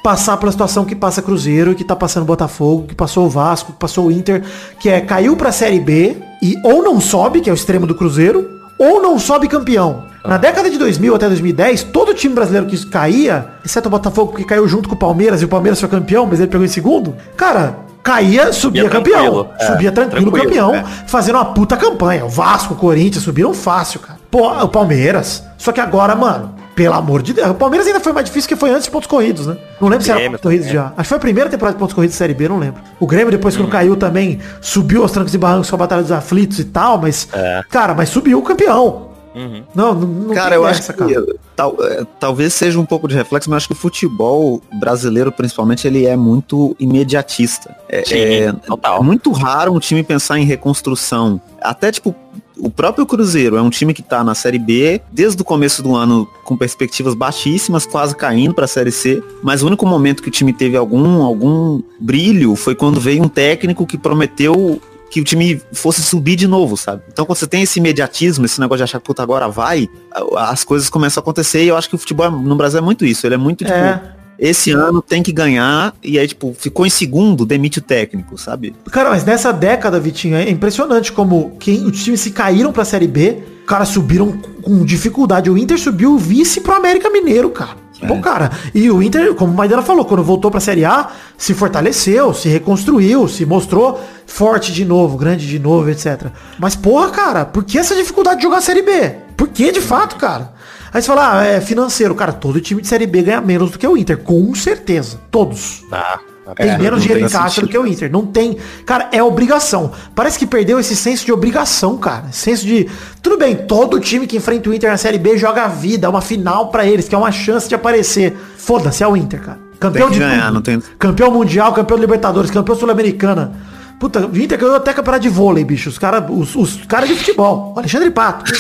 [0.03, 3.79] passar pela situação que passa Cruzeiro, que tá passando Botafogo, que passou o Vasco, que
[3.79, 4.43] passou o Inter,
[4.81, 7.95] que é caiu pra Série B e ou não sobe, que é o extremo do
[7.95, 10.05] Cruzeiro, ou não sobe campeão.
[10.25, 14.45] Na década de 2000 até 2010, todo time brasileiro que caía, exceto o Botafogo que
[14.45, 17.15] caiu junto com o Palmeiras e o Palmeiras foi campeão, mas ele pegou em segundo,
[17.37, 19.51] cara, caía, subia campeão.
[19.59, 20.85] É, subia tranquilo, tranquilo campeão, é.
[21.07, 22.25] fazendo uma puta campanha.
[22.25, 24.19] O Vasco, o Corinthians subiram fácil, cara.
[24.31, 25.45] Pô, o Palmeiras.
[25.59, 27.51] Só que agora, mano, pelo amor de Deus.
[27.51, 29.57] O Palmeiras ainda foi mais difícil que foi antes de pontos corridos, né?
[29.81, 30.87] Não lembro se era pontos corridos já.
[30.87, 32.83] Acho que foi a primeira temporada de pontos corridos Série B, não lembro.
[32.99, 33.69] O Grêmio, depois que hum.
[33.69, 37.29] caiu também, subiu aos trancos e barrancos com a Batalha dos Aflitos e tal, mas.
[37.33, 37.63] É.
[37.69, 39.13] Cara, mas subiu o campeão.
[39.35, 39.63] Uhum.
[39.75, 41.11] Não, não, não Cara, eu essa, acho cara.
[41.11, 45.33] que tal, é, talvez seja um pouco de reflexo, mas acho que o futebol brasileiro,
[45.33, 47.75] principalmente, ele é muito imediatista.
[47.89, 51.41] É, Sim, é, é muito raro um time pensar em reconstrução.
[51.63, 52.15] Até, tipo,
[52.63, 55.97] o próprio Cruzeiro é um time que tá na Série B desde o começo do
[55.97, 60.29] ano com perspectivas baixíssimas, quase caindo para a Série C, mas o único momento que
[60.29, 65.25] o time teve algum algum brilho foi quando veio um técnico que prometeu que o
[65.25, 67.03] time fosse subir de novo, sabe?
[67.13, 69.89] Então quando você tem esse imediatismo, esse negócio de achar puta agora vai,
[70.37, 73.05] as coisas começam a acontecer e eu acho que o futebol no Brasil é muito
[73.05, 74.22] isso, ele é muito tipo, É.
[74.39, 78.75] esse ano tem que ganhar e aí tipo, ficou em segundo, demite o técnico, sabe?
[78.91, 83.07] Cara, mas nessa década, Vitinho, é impressionante como quem, os times se caíram pra Série
[83.07, 85.51] B, cara, subiram com dificuldade.
[85.51, 87.83] O Inter subiu vice pro América Mineiro, cara.
[88.05, 91.55] Bom, cara, e o Inter, como o Maidana falou, quando voltou pra Série A, se
[91.55, 96.27] fortaleceu, se reconstruiu, se mostrou forte de novo, grande de novo, etc.
[96.59, 99.15] Mas, porra, cara, por que essa dificuldade de jogar a Série B?
[99.37, 100.53] Por que, de fato, cara?
[100.93, 102.15] Aí você fala, ah, é financeiro.
[102.15, 105.19] Cara, todo time de Série B ganha menos do que o Inter, com certeza.
[105.31, 105.83] Todos.
[105.91, 106.19] Ah,
[106.57, 108.11] Tem É, menos dinheiro em caixa do que o Inter.
[108.13, 108.59] Não tem.
[108.85, 109.93] Cara, é obrigação.
[110.15, 112.25] Parece que perdeu esse senso de obrigação, cara.
[112.33, 112.89] Senso de.
[113.23, 116.11] Tudo bem, todo time que enfrenta o Inter na Série B joga a vida, é
[116.11, 118.37] uma final pra eles, que é uma chance de aparecer.
[118.59, 119.59] Foda-se, é o Inter, cara.
[119.81, 120.55] Campeão de ganhar, tudo.
[120.55, 123.53] não tem- Campeão mundial, campeão de Libertadores, campeão sul-americana.
[123.99, 125.89] Puta, o Inter ganhou até campeonato de vôlei, bicho.
[125.89, 127.73] Os caras os, os cara de futebol.
[127.75, 128.51] O Alexandre Pato.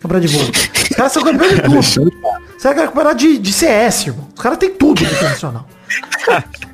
[0.00, 0.52] campeonato de vôlei.
[0.90, 1.78] Os caras são campeões de tudo.
[1.78, 4.28] Os caras campeonato de, de CS, irmão.
[4.34, 5.66] Os caras têm tudo no internacional.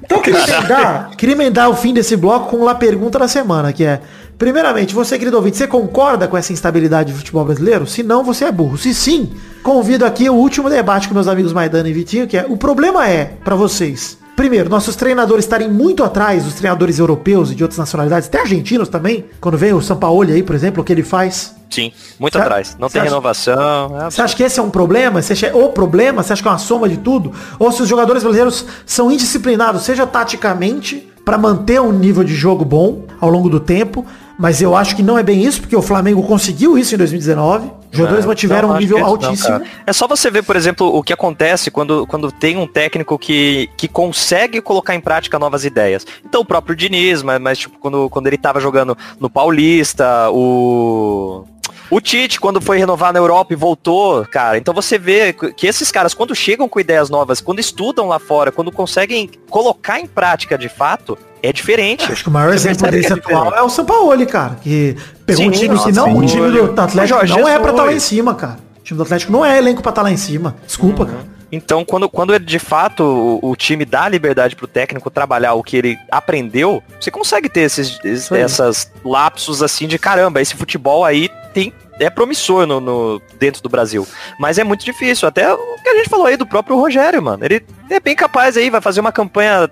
[0.02, 3.84] Então queria emendar, queria emendar o fim desse bloco com a pergunta da semana, que
[3.84, 4.00] é,
[4.38, 7.86] primeiramente, você, querido ouvinte, você concorda com essa instabilidade do futebol brasileiro?
[7.86, 8.76] Se não, você é burro.
[8.78, 12.46] Se sim, convido aqui o último debate com meus amigos Maidana e Vitinho, que é,
[12.48, 17.54] o problema é, pra vocês, primeiro, nossos treinadores estarem muito atrás dos treinadores europeus e
[17.54, 20.92] de outras nacionalidades, até argentinos também, quando vem o Sampaoli aí, por exemplo, o que
[20.92, 21.56] ele faz.
[21.70, 22.76] sim, muito Cê- atrás.
[22.78, 24.00] Não tem acha- renovação.
[24.00, 25.20] é Você acha que esse é um problema?
[25.20, 26.22] Você acha o problema?
[26.22, 27.32] Você acha que é uma soma de tudo?
[27.58, 32.64] Ou se os jogadores brasileiros são indisciplinados, seja taticamente, para manter um nível de jogo
[32.64, 34.06] bom ao longo do tempo,
[34.38, 37.68] mas eu acho que não é bem isso, porque o Flamengo conseguiu isso em 2019.
[37.90, 39.58] Os jogadores mantiveram não, um nível não, altíssimo.
[39.58, 39.64] cara.
[39.84, 43.68] é só você ver, por exemplo, o que acontece quando, quando tem um técnico que,
[43.76, 46.06] que consegue colocar em prática novas ideias.
[46.24, 51.44] Então o próprio Diniz, mas, mas tipo, quando, quando ele tava jogando no Paulista, o.
[51.90, 55.90] O Tite, quando foi renovar na Europa e voltou, cara, então você vê que esses
[55.92, 60.58] caras, quando chegam com ideias novas, quando estudam lá fora, quando conseguem colocar em prática
[60.58, 62.10] de fato, é diferente.
[62.10, 65.44] Acho que o maior Você exemplo desse é atual é o Sampaoli, cara, que pegou
[65.44, 67.92] um Sim, time que não, nossa, o time do Atlético não é pra estar lá
[67.92, 68.58] em cima, cara.
[68.80, 70.56] O time do Atlético não é elenco pra estar lá em cima.
[70.66, 71.08] Desculpa, Uhum.
[71.08, 71.36] cara.
[71.52, 73.04] Então, quando, quando ele, de fato
[73.40, 77.60] o, o time dá liberdade pro técnico trabalhar o que ele aprendeu, você consegue ter
[77.60, 83.22] esses, esses- essas lapsos assim de caramba, esse futebol aí tem é promissor no, no-
[83.38, 84.06] dentro do Brasil.
[84.38, 85.26] Mas é muito difícil.
[85.26, 87.42] Até o que a gente falou aí do próprio Rogério, mano.
[87.42, 89.70] Ele é bem capaz aí, vai fazer uma campanha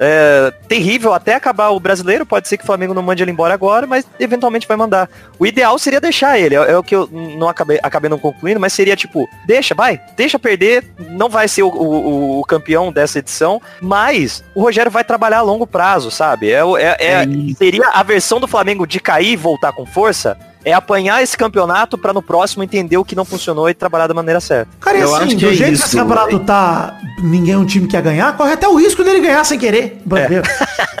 [0.00, 2.26] é, terrível até acabar o brasileiro.
[2.26, 5.08] Pode ser que o Flamengo não mande ele embora agora, mas eventualmente vai mandar.
[5.38, 6.56] O ideal seria deixar ele.
[6.56, 10.00] É, é o que eu não acabei, acabei não concluindo, mas seria tipo, deixa, vai,
[10.16, 10.84] deixa perder.
[10.98, 15.42] Não vai ser o, o- o campeão dessa edição, mas o Rogério vai trabalhar a
[15.42, 16.50] longo prazo, sabe?
[16.50, 20.36] É, é- é- É seria a versão do Flamengo de cair e voltar com força.
[20.64, 24.14] É apanhar esse campeonato pra no próximo entender o que não funcionou e trabalhar da
[24.14, 24.70] maneira certa.
[24.80, 27.54] Cara, e Eu assim, acho que do é jeito que isso, esse campeonato tá, ninguém
[27.54, 30.00] é um time que quer ganhar, corre até o risco dele ganhar sem querer.
[30.04, 30.46] brasileiro.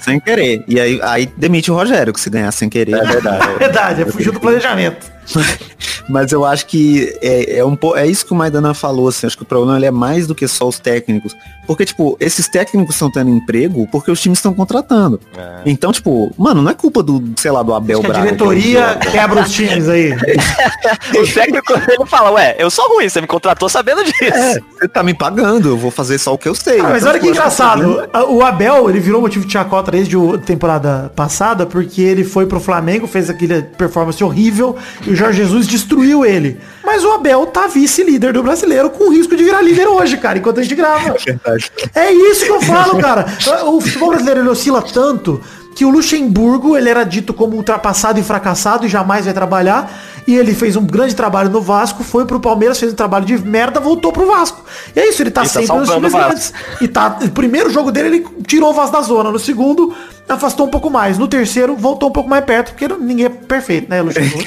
[0.02, 0.64] Sem querer.
[0.66, 2.94] E aí, aí demite o Rogério, que se ganhar sem querer.
[2.94, 3.48] É verdade.
[3.50, 5.10] É verdade, é fugir do planejamento.
[6.08, 9.36] Mas eu acho que é, é um é isso que o Maidana falou, assim, acho
[9.36, 11.36] que o problema ele é mais do que só os técnicos.
[11.66, 15.20] Porque, tipo, esses técnicos estão tendo emprego porque os times estão contratando.
[15.64, 18.24] Então, tipo, mano, não é culpa do, sei lá, do Abel que a Braga.
[18.24, 20.12] diretoria quebra os times aí.
[21.16, 24.24] o técnico ele fala, ué, eu sou ruim, você me contratou sabendo disso.
[24.24, 26.80] É, você tá me pagando, eu vou fazer só o que eu sei.
[26.80, 28.08] Ah, mas Então, olha que tipo, engraçado.
[28.30, 32.58] O Abel, ele virou motivo de chacota desde a temporada passada, porque ele foi pro
[32.60, 35.89] Flamengo, fez aquele performance horrível, e o Jorge Jesus destruiu
[36.24, 36.58] ele.
[36.84, 40.60] Mas o Abel tá vice-líder do brasileiro com risco de virar líder hoje, cara, enquanto
[40.60, 41.16] a gente grava.
[41.24, 41.70] Verdade.
[41.94, 43.26] É isso que eu falo, cara.
[43.66, 45.40] O futebol brasileiro ele oscila tanto
[45.80, 49.90] que o Luxemburgo, ele era dito como ultrapassado e fracassado e jamais vai trabalhar.
[50.26, 53.38] E ele fez um grande trabalho no Vasco, foi pro Palmeiras, fez um trabalho de
[53.38, 54.62] merda, voltou pro Vasco.
[54.94, 56.52] E é isso, ele tá E tá sempre nos times grandes.
[56.82, 59.30] E tá, no primeiro jogo dele, ele tirou o Vasco da zona.
[59.30, 59.96] No segundo,
[60.28, 61.16] afastou um pouco mais.
[61.16, 64.44] No terceiro, voltou um pouco mais perto, porque ninguém é perfeito, né, Luxemburgo?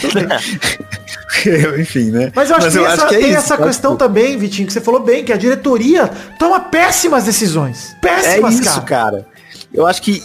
[1.82, 2.32] Enfim, né?
[2.36, 3.64] Mas eu acho que, essa, é tem isso, essa tá?
[3.64, 7.96] questão também, Vitinho, que você falou bem, que a diretoria toma péssimas decisões.
[8.04, 8.84] É Péssimas, isso, cara.
[8.84, 9.33] cara.
[9.74, 10.24] Eu acho que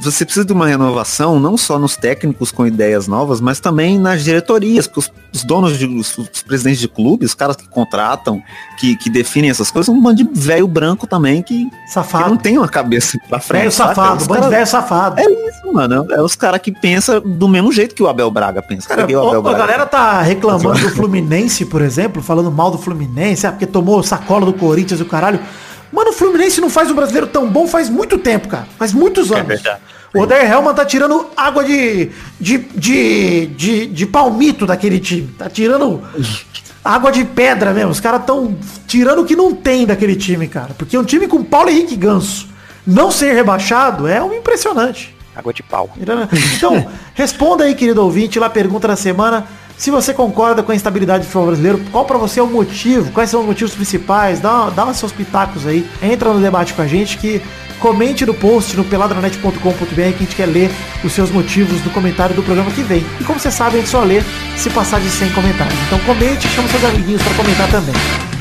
[0.00, 4.24] você precisa de uma renovação não só nos técnicos com ideias novas, mas também nas
[4.24, 8.42] diretorias, porque os, os donos, de, os, os, presidentes de clubes, os caras que contratam,
[8.78, 12.24] que, que definem essas coisas, um bando de velho branco também que, safado.
[12.24, 13.60] que não tem uma cabeça pra frente.
[13.60, 15.20] Velho safado, bando de velho safado.
[15.20, 16.06] É isso, mano.
[16.10, 18.88] É os caras que pensam do mesmo jeito que o Abel Braga pensa.
[18.88, 19.58] Cara, o Abel a Braga.
[19.58, 24.46] galera tá reclamando do Fluminense, por exemplo, falando mal do Fluminense, ah, porque tomou sacola
[24.46, 25.38] do Corinthians e o caralho.
[25.96, 28.68] Mano, o Fluminense não faz um brasileiro tão bom faz muito tempo, cara.
[28.78, 29.50] Faz muitos é anos.
[29.50, 29.80] É verdade.
[30.14, 35.28] O Odair Helman tá tirando água de, de, de, de, de palmito daquele time.
[35.38, 36.02] Tá tirando
[36.84, 37.92] água de pedra mesmo.
[37.92, 40.74] Os caras tão tirando o que não tem daquele time, cara.
[40.76, 42.46] Porque um time com Paulo Henrique Ganso
[42.86, 45.16] não ser rebaixado é um impressionante.
[45.34, 45.90] Água de pau.
[46.56, 49.46] Então, responda aí, querido ouvinte, lá pergunta da semana.
[49.78, 53.12] Se você concorda com a instabilidade do futebol brasileiro, qual para você é o motivo?
[53.12, 54.40] Quais são os motivos principais?
[54.40, 55.86] Dá, dá seus pitacos aí.
[56.02, 57.42] Entra no debate com a gente que
[57.78, 59.60] comente no post no peladranet.com.br
[59.94, 60.70] que a gente quer ler
[61.04, 63.04] os seus motivos no comentário do programa que vem.
[63.20, 64.22] E como você sabe, a gente só lê
[64.56, 65.78] se passar de 100 comentários.
[65.86, 68.35] Então comente e chama seus amiguinhos para comentar também.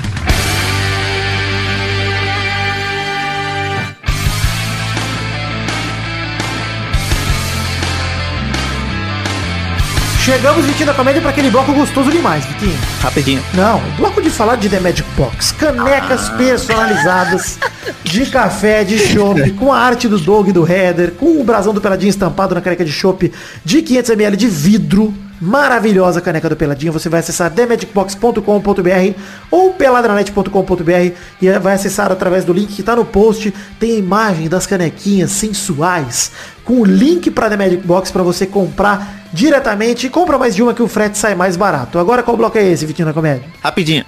[10.26, 12.76] Chegamos, Vitinho da Comédia, para aquele bloco gostoso demais, Vitinho.
[13.00, 13.44] Rapidinho.
[13.54, 15.52] Não, bloco de falar de The Magic Box.
[15.52, 16.36] Canecas ah.
[16.36, 17.60] personalizadas
[18.04, 21.80] de café, de chopp, com a arte do Dog do Header, com o brasão do
[21.80, 23.32] Peladinho estampado na caneca de chopp
[23.64, 26.92] de 500ml de vidro maravilhosa caneca do Peladinho.
[26.94, 29.20] Você vai acessar themagicbox.com.br
[29.52, 33.54] ou peladranet.com.br e vai acessar através do link que está no post.
[33.80, 36.32] Tem a imagem das canequinhas sensuais
[36.66, 40.64] com o link para The Magic Box para você comprar diretamente e compra mais de
[40.64, 42.00] uma que o frete sai mais barato.
[42.00, 43.48] Agora qual bloco é esse, Vitinho da Comédia?
[43.62, 44.04] Rapidinho.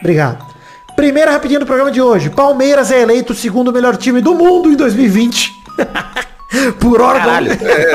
[0.00, 0.46] Obrigado.
[0.94, 2.28] Primeira rapidinho do programa de hoje.
[2.28, 5.52] Palmeiras é eleito o segundo melhor time do mundo em 2020.
[6.80, 7.32] por órgão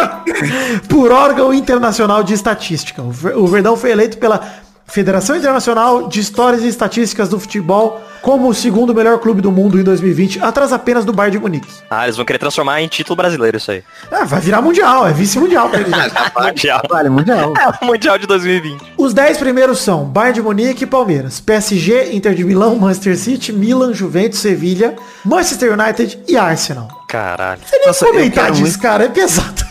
[0.88, 3.02] por órgão internacional de estatística.
[3.02, 4.41] O Verdão foi eleito pela
[4.86, 9.78] Federação Internacional de Histórias e Estatísticas do Futebol como o segundo melhor clube do mundo
[9.78, 11.67] em 2020, atrás apenas do Bayern de Munique.
[11.89, 13.84] Ah, eles vão querer transformar em título brasileiro isso aí.
[14.10, 15.91] Ah, vai virar mundial, é vice-mundial pra eles.
[16.41, 16.82] mundial.
[16.89, 17.54] Vale, mundial.
[17.58, 18.93] É, mundial de 2020.
[18.98, 23.52] Os 10 primeiros são Bayern de Munique e Palmeiras, PSG, Inter de Milão, Manchester City,
[23.52, 26.88] Milan, Juventus, Sevilha, Manchester United e Arsenal.
[27.10, 27.60] Caralho.
[27.65, 28.80] Você nem Nossa, comentar disso, muito...
[28.80, 29.65] cara, é pesado.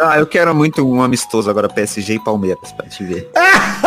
[0.00, 3.30] Ah, eu quero muito um amistoso agora, PSG e Palmeiras, pra te ver.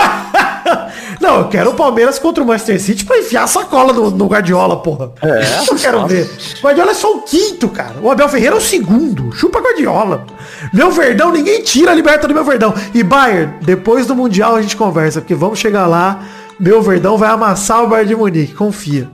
[1.19, 4.27] Não, eu quero o Palmeiras contra o Manchester City pra enfiar a sacola no, no
[4.27, 5.12] Guardiola, porra.
[5.21, 6.13] É, eu quero nossa.
[6.13, 6.29] ver.
[6.60, 7.95] O Guardiola é só o quinto, cara.
[8.01, 9.32] O Abel Ferreira é o segundo.
[9.34, 10.25] Chupa Guardiola.
[10.73, 12.73] Meu Verdão, ninguém tira a liberta do meu Verdão.
[12.93, 16.23] E Bayern, depois do Mundial a gente conversa, porque vamos chegar lá.
[16.60, 19.10] Meu Verdão vai amassar o Bayern de Munique, confia.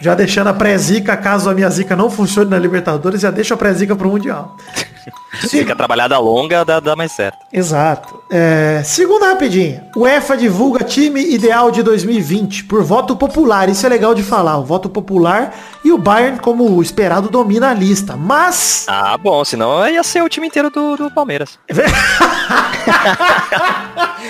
[0.00, 3.56] Já deixando a pré-zica, caso a minha zica não funcione na Libertadores, já deixa a
[3.56, 4.56] pré-zica pro Mundial.
[5.48, 7.38] Fica trabalhada longa, dá, dá mais certo.
[7.52, 8.22] Exato.
[8.30, 9.84] É, segunda rapidinha.
[9.96, 13.68] O EFA divulga time ideal de 2020 por voto popular.
[13.68, 14.58] Isso é legal de falar.
[14.58, 18.16] O voto popular e o Bayern, como esperado, domina a lista.
[18.16, 18.86] Mas...
[18.88, 19.44] Ah, bom.
[19.44, 21.58] Senão ia ser o time inteiro do, do Palmeiras.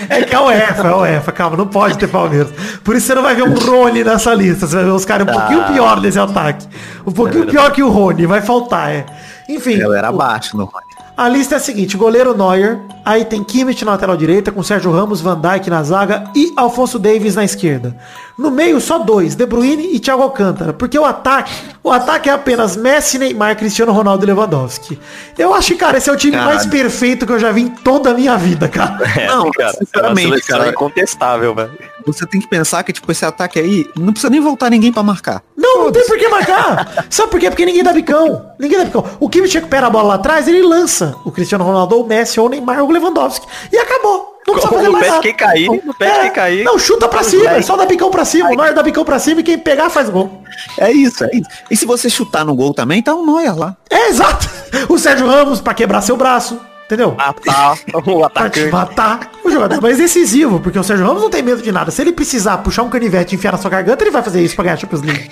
[0.08, 1.32] é que é o EFA, é o EFA.
[1.32, 2.50] Calma, não pode ter Palmeiras.
[2.82, 4.66] Por isso você não vai ver um Rony nessa lista.
[4.66, 5.34] Você vai ver os caras um ah.
[5.34, 6.66] pouquinho pior desse ataque.
[7.06, 8.26] Um pouquinho é pior que o Rony.
[8.26, 9.06] Vai faltar, é.
[9.48, 9.80] Enfim.
[9.80, 10.84] Ela era abaixo no Rony.
[11.16, 14.90] A lista é a seguinte, goleiro Neuer, aí tem Kimmich na lateral direita, com Sérgio
[14.90, 17.96] Ramos, Van Dijk na zaga e Alfonso Davis na esquerda.
[18.36, 22.32] No meio, só dois, De Bruyne e Thiago Alcântara, porque o ataque, o ataque é
[22.32, 24.98] apenas Messi, Neymar, Cristiano Ronaldo e Lewandowski.
[25.38, 26.50] Eu acho que, cara, esse é o time Caralho.
[26.50, 28.98] mais perfeito que eu já vi em toda a minha vida, cara.
[29.16, 31.70] É, Não, cara, sinceramente, é cara, é incontestável, velho.
[32.04, 35.02] Você tem que pensar que, tipo, esse ataque aí, não precisa nem voltar ninguém para
[35.02, 35.42] marcar.
[35.56, 37.06] Não, não tem por que marcar.
[37.08, 37.48] Sabe por quê?
[37.48, 38.50] Porque ninguém dá bicão.
[38.58, 39.04] Ninguém dá bicão.
[39.20, 42.46] O Kimmich recupera a bola lá atrás, ele lança o Cristiano Ronaldo, o Messi, ou
[42.46, 43.46] o Neymar, ou o Lewandowski.
[43.72, 44.33] E acabou.
[44.46, 45.22] Não precisa fazer mais nada.
[45.22, 46.64] quem cair, no pé é, quem cair.
[46.64, 48.50] Não, chuta pra cima, é só dá bicão pra cima.
[48.50, 50.42] O Neuer dá bicão pra cima e quem pegar faz gol.
[50.78, 51.48] É isso, é isso.
[51.70, 53.76] E se você chutar no gol também, tá um Neuer lá.
[53.90, 54.48] É, exato.
[54.88, 56.60] O Sérgio Ramos pra quebrar seu braço.
[56.84, 57.14] Entendeu?
[57.16, 58.70] Matar o atacante.
[58.70, 61.90] Matar o jogador mais decisivo, porque o Sérgio Ramos não tem medo de nada.
[61.90, 64.54] Se ele precisar puxar um canivete e enfiar na sua garganta, ele vai fazer isso
[64.54, 65.30] pra ganhar a Champions League.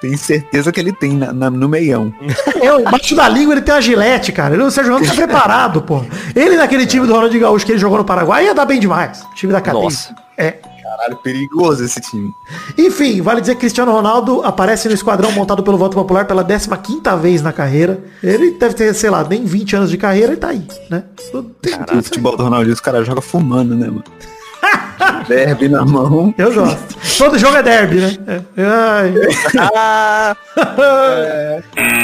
[0.00, 2.14] Tenho certeza que ele tem na, na, no meião.
[2.60, 4.54] É, embaixo da língua ele tem uma gilete, cara.
[4.54, 6.04] Ele, o Sérgio Ramos tá preparado, pô.
[6.34, 9.24] Ele naquele time do Ronald Gaúcho que ele jogou no Paraguai ia dar bem demais.
[9.34, 9.84] time da cadeia.
[9.84, 10.14] Nossa.
[10.36, 10.52] É.
[10.88, 12.30] Caralho, perigoso esse time.
[12.78, 16.68] Enfim, vale dizer que Cristiano Ronaldo aparece no esquadrão montado pelo voto popular pela 15
[17.20, 18.02] vez na carreira.
[18.22, 21.04] Ele deve ter, sei lá, nem 20 anos de carreira e tá aí, né?
[21.34, 24.04] O futebol do Ronaldinho, os caras jogam fumando, né, mano?
[25.28, 26.34] derby na mão.
[26.38, 26.96] Eu gosto.
[27.18, 28.16] Todo jogo é derby, né?
[28.26, 28.40] É.
[28.64, 29.14] Ai.
[29.74, 30.36] Ah,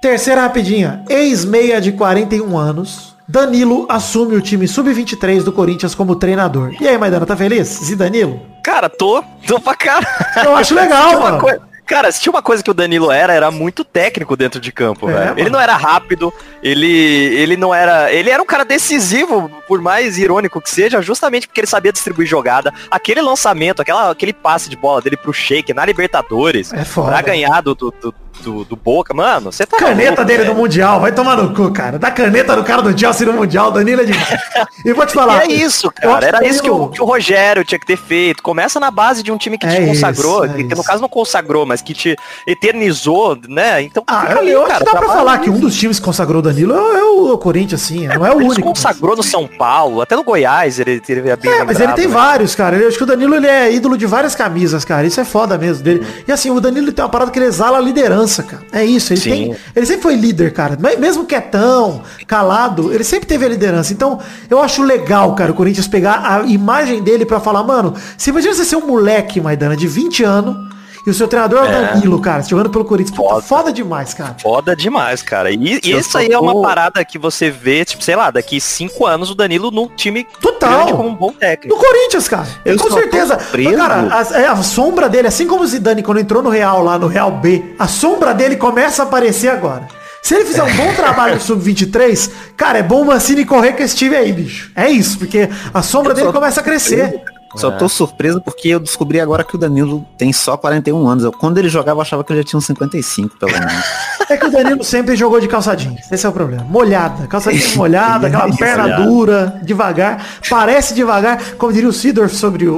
[0.00, 1.04] Terceira rapidinha.
[1.08, 3.14] Ex-meia de 41 anos.
[3.28, 6.74] Danilo assume o time sub-23 do Corinthians como treinador.
[6.80, 7.68] E aí, Maidana, tá feliz?
[7.84, 8.40] Zidanilo?
[8.62, 10.06] cara, tô, tô pra caralho.
[10.44, 11.38] Eu acho legal, mano.
[11.40, 11.58] coi-
[11.90, 15.10] Cara, se tinha uma coisa que o Danilo era, era muito técnico dentro de campo,
[15.10, 15.40] É, velho.
[15.40, 18.12] Ele não era rápido, ele, ele não era.
[18.12, 22.28] Ele era um cara decisivo, por mais irônico que seja, justamente porque ele sabia distribuir
[22.28, 22.72] jogada.
[22.88, 27.08] Aquele lançamento, aquela, aquele passe de bola dele pro Shake na Libertadores, É foda.
[27.10, 29.76] pra ganhar do, do, do, do- do Boca, mano, você tá.
[29.76, 30.54] Caneta maluco, dele velho.
[30.54, 31.98] no Mundial, vai tomar no cu, cara.
[31.98, 34.28] Da caneta do cara do Chelsea no Mundial, Danilo é demais.
[34.84, 35.46] E vou te falar.
[35.46, 36.26] E é isso, cara.
[36.26, 38.42] Era isso que o, que o Rogério tinha que ter feito.
[38.42, 40.80] Começa na base de um time que É te consagrou, isso, é que, que no
[40.80, 40.84] isso.
[40.84, 43.82] caso não consagrou, mas que te eternizou, né?
[43.82, 46.04] Então, Ah, eu, ali, eu cara, dá pra trabalha falar que um dos times que
[46.04, 48.06] consagrou o Danilo é, é o Corinthians, sim.
[48.08, 48.62] Não é o único.
[48.68, 52.06] consagrou no São Paulo, até no Goiás ele teve a bem É, mas ele tem
[52.06, 52.12] né?
[52.12, 52.76] vários, cara.
[52.76, 55.06] Eu acho que o Danilo ele é ídolo de várias camisas, cara.
[55.06, 56.06] Isso é foda mesmo dele.
[56.26, 58.62] E assim, o Danilo tem uma parada que ele exala a liderança, cara.
[58.72, 59.12] É isso.
[59.12, 59.30] Ele, Sim.
[59.30, 60.78] tem, ele sempre foi líder, cara.
[60.98, 63.92] Mesmo quietão, calado, ele sempre teve a liderança.
[63.92, 68.30] Então, eu acho legal, cara, o Corinthians pegar a imagem dele pra falar, mano, você
[68.30, 70.68] imagina você ser um moleque, Maidana, de 20 anos,
[71.06, 71.92] e o seu treinador é o É.
[71.94, 73.16] Danilo, cara, jogando pelo Corinthians.
[73.16, 73.42] Puta, Foda.
[73.42, 74.36] foda demais, cara.
[74.40, 75.50] Foda demais, cara.
[75.50, 79.06] E, e isso aí é uma parada que você vê, tipo, sei lá, daqui cinco
[79.06, 80.96] anos o Danilo num time Total.
[80.96, 81.74] como um bom técnico.
[81.76, 82.46] No Corinthians, cara.
[82.64, 83.38] Eu com certeza.
[83.38, 83.76] surpreso.
[83.76, 86.98] Cara, a, é, a sombra dele, assim como o Zidane quando entrou no Real, lá
[86.98, 89.86] no Real B, a sombra dele começa a aparecer agora.
[90.22, 93.82] Se ele fizer um bom trabalho no Sub-23, cara, é bom o Mancini correr com
[93.82, 94.70] esse time aí, bicho.
[94.76, 97.22] É isso, porque a sombra Eu dele começa a crescer.
[97.56, 101.24] Só tô surpreso porque eu descobri agora que o Danilo tem só 41 anos.
[101.24, 103.84] Eu, quando ele jogava, eu achava que ele já tinha uns 55, pelo menos.
[104.28, 105.96] É que o Danilo sempre jogou de calçadinho.
[106.10, 106.64] Esse é o problema.
[106.64, 107.26] Molhada.
[107.26, 109.02] Calçadinha molhada, aquela perna Molhada.
[109.04, 110.24] dura, devagar.
[110.48, 111.42] Parece devagar.
[111.58, 112.76] Como diria o Sidorf sobre o,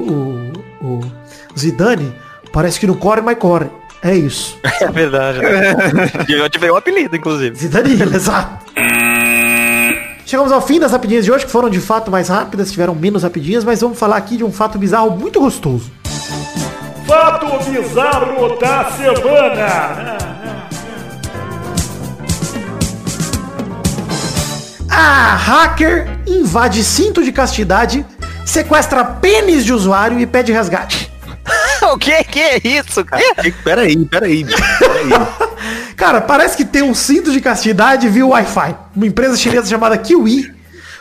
[0.81, 1.01] o, o
[1.59, 2.15] Zidane,
[2.53, 3.67] parece que não corre, mas corre.
[4.03, 4.59] É isso.
[4.81, 5.39] É verdade.
[5.39, 6.11] Né?
[6.29, 7.55] Eu tive um apelido, inclusive.
[7.57, 8.65] Zidanilo, exato.
[10.33, 13.23] Chegamos ao fim das rapidinhas de hoje, que foram de fato mais rápidas, tiveram menos
[13.23, 15.93] rapidinhas, mas vamos falar aqui de um fato bizarro muito gostoso.
[17.07, 20.17] Fato bizarro da semana.
[24.89, 28.07] A hacker invade cinto de castidade,
[28.47, 31.13] sequestra pênis de usuário e pede resgate.
[31.93, 33.23] o que que é isso, cara?
[33.63, 34.47] peraí, peraí, peraí.
[36.03, 38.75] Cara, parece que tem um cinto de castidade via Wi-Fi.
[38.97, 40.53] Uma empresa chinesa chamada Kiwi.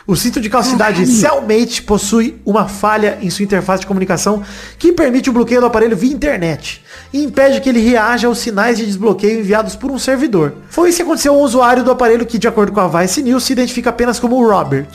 [0.06, 4.42] O cinto de castidade Cellmate possui uma falha em sua interface de comunicação
[4.78, 8.78] que permite o bloqueio do aparelho via internet e impede que ele reaja aos sinais
[8.78, 10.54] de desbloqueio enviados por um servidor.
[10.70, 13.44] Foi isso que aconteceu ao usuário do aparelho que, de acordo com a Vice News,
[13.44, 14.88] se identifica apenas como Robert.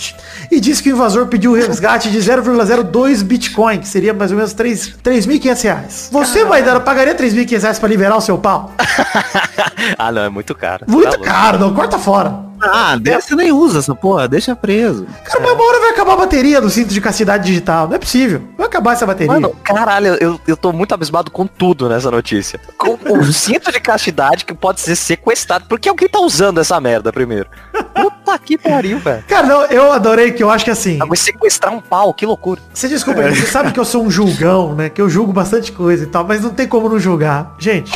[0.52, 4.54] E diz que o invasor pediu resgate de 0,02 Bitcoin, que seria mais ou menos
[4.54, 6.10] 3 3.500 reais.
[6.12, 8.74] Você, Maidana, pagaria 3.500 reais pra liberar o seu pau?
[9.98, 10.86] ah, não, é muito caro.
[10.86, 11.24] Tá Muito louco.
[11.24, 12.47] caro, não, corta fora.
[12.62, 15.06] Ah, você nem usa essa porra, deixa preso.
[15.24, 17.88] Cara, mas uma hora vai acabar a bateria do cinto de castidade digital.
[17.88, 18.42] Não é possível.
[18.58, 19.34] Vai acabar essa bateria.
[19.34, 22.60] Mano, caralho, eu, eu tô muito abismado com tudo nessa notícia.
[22.78, 25.66] Com o cinto de castidade que pode ser sequestrado.
[25.66, 27.48] Por que alguém tá usando essa merda primeiro?
[27.94, 29.24] Puta que pariu, velho.
[29.28, 31.00] Cara, não, eu adorei que eu acho que assim.
[31.02, 32.62] Ah, Mas sequestrar um pau, que loucura.
[32.74, 34.90] Você desculpa, você sabe que eu sou um julgão, né?
[34.90, 37.56] Que eu julgo bastante coisa e tal, mas não tem como não julgar.
[37.58, 37.92] Gente,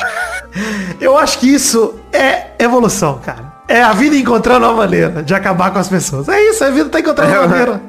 [1.00, 3.51] eu acho que isso é evolução, cara.
[3.72, 6.28] É a vida encontrando uma maneira de acabar com as pessoas.
[6.28, 7.82] É isso, a vida tá encontrando uma maneira.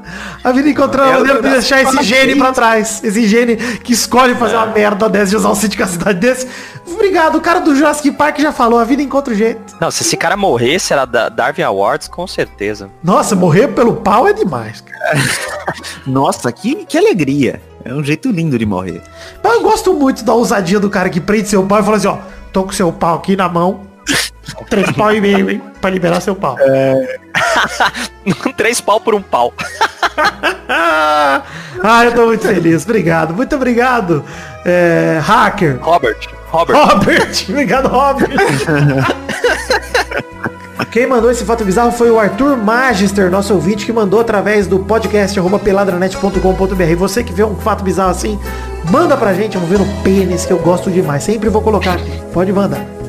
[0.44, 3.00] A vida encontrando uma Eu- maneira de deixar esse gene pra trás.
[3.02, 6.46] Esse gene que escolhe fazer uma merda dessa de usar um cinto de castidade desse.
[6.86, 9.76] Obrigado, o cara do Jurassic Park já falou, a vida encontra o jeito.
[9.80, 12.88] Não, se esse cara morresse, era da Darwin Awards, com certeza.
[13.02, 15.20] Nossa, morrer pelo pau é demais, cara.
[16.06, 17.60] Nossa, que, que alegria.
[17.84, 19.02] É um jeito lindo de morrer.
[19.42, 22.06] Mas eu gosto muito da ousadia do cara que prende seu pau e fala assim,
[22.06, 22.18] ó,
[22.52, 23.80] tô com seu pau aqui na mão.
[24.68, 25.62] Três pau e meio, hein?
[25.80, 26.56] Pra liberar seu pau.
[28.56, 29.52] Três pau por um pau.
[30.68, 32.84] ah, eu tô muito feliz.
[32.84, 33.34] Obrigado.
[33.34, 34.24] Muito obrigado.
[34.64, 35.78] É, hacker.
[35.80, 36.28] Robert.
[36.48, 36.76] Robert.
[36.76, 37.44] Robert.
[37.48, 38.30] Obrigado, Robert.
[40.90, 44.78] Quem mandou esse fato bizarro foi o Arthur Magister, nosso ouvinte, que mandou através do
[44.78, 46.96] podcast arroba peladranet.com.br.
[46.98, 48.38] Você que vê um fato bizarro assim,
[48.90, 51.22] manda pra gente, vamos ver no pênis, que eu gosto demais.
[51.22, 52.22] Sempre vou colocar aqui.
[52.34, 53.01] Pode mandar.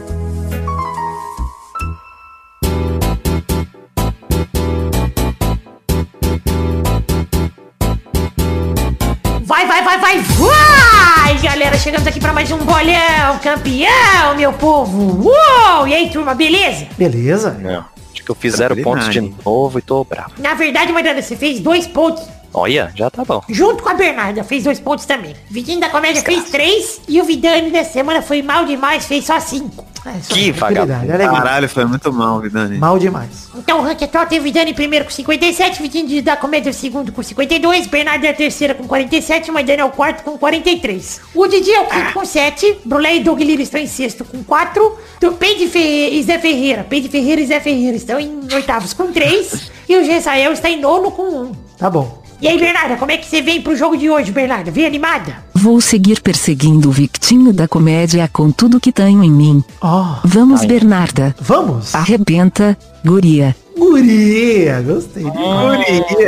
[10.04, 11.38] Vai, vai!
[11.42, 15.30] Galera, chegamos aqui pra mais um bolão campeão, meu povo!
[15.30, 15.88] Uou!
[15.88, 16.88] E aí, turma, beleza?
[16.98, 17.52] Beleza?
[17.52, 17.86] Não.
[18.12, 20.34] Acho que eu fiz zero pontos de novo e tô bravo.
[20.40, 22.22] Na verdade, Maidana, você fez dois pontos.
[22.54, 23.42] Olha, já tá bom.
[23.48, 25.38] Junto com a Bernarda, fez dois pontos também.
[25.50, 29.40] Vitinho da Comédia fez três e o Vidani dessa semana foi mal demais, fez só
[29.40, 29.86] cinco.
[30.06, 31.12] É, Que é vagabundo.
[31.14, 31.18] é.
[31.18, 32.78] Caralho, foi muito mal, Vidani.
[32.78, 33.50] Mal demais.
[33.56, 36.74] Então o ranking atual tem Vidani em primeiro com 57, Vitinho de- da Comédia em
[36.74, 41.22] segundo com 52, Bernardo é a terceira com 47, Maidana é o quarto com 43.
[41.34, 44.44] O Didi é o quinto com 7, Brulé e Doug Lira estão em sexto com
[44.44, 48.92] 4, do Peide Ferreira e Zé Ferreira, Peide Ferreira e Zé Ferreira estão em oitavos
[48.94, 51.52] com 3, e o Gessael está em nono com 1.
[51.78, 52.23] Tá bom.
[52.42, 54.70] E aí, Bernarda, como é que você vem pro jogo de hoje, Bernarda?
[54.70, 55.38] Vem animada?
[55.54, 59.64] Vou seguir perseguindo o Victinho da comédia com tudo que tenho em mim.
[59.82, 61.34] Ó, Vamos, Bernarda.
[61.40, 61.96] vamos.
[61.96, 63.56] Arrebenta, guria.
[63.78, 65.24] Guria, gostei.
[65.24, 65.30] de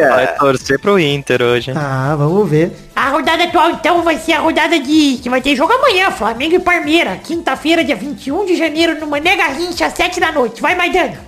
[0.10, 1.72] Vai torcer pro Inter hoje.
[1.72, 1.78] hein?
[1.78, 2.72] Ah, vamos ver.
[2.96, 5.20] A rodada atual, então, vai ser a rodada de...
[5.22, 7.18] que vai ter jogo amanhã, Flamengo e Parmeira.
[7.18, 10.62] Quinta-feira, dia 21 de janeiro, no Mané Garrincha, às 7 da noite.
[10.62, 11.20] Vai, Maidana.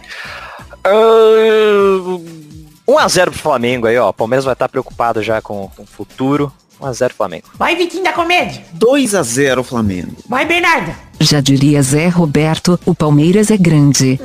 [0.83, 2.19] Ah,
[2.87, 4.11] 1x0 pro Flamengo aí, ó.
[4.11, 6.51] Palmeiras vai estar preocupado já com, com o futuro.
[6.81, 7.47] 1x0 Flamengo.
[7.57, 8.63] Vai, Vitinho da Comédia.
[8.73, 10.15] 2 a 0 Flamengo.
[10.27, 10.95] Vai, Bernarda.
[11.19, 14.19] Já diria Zé Roberto, o Palmeiras é grande.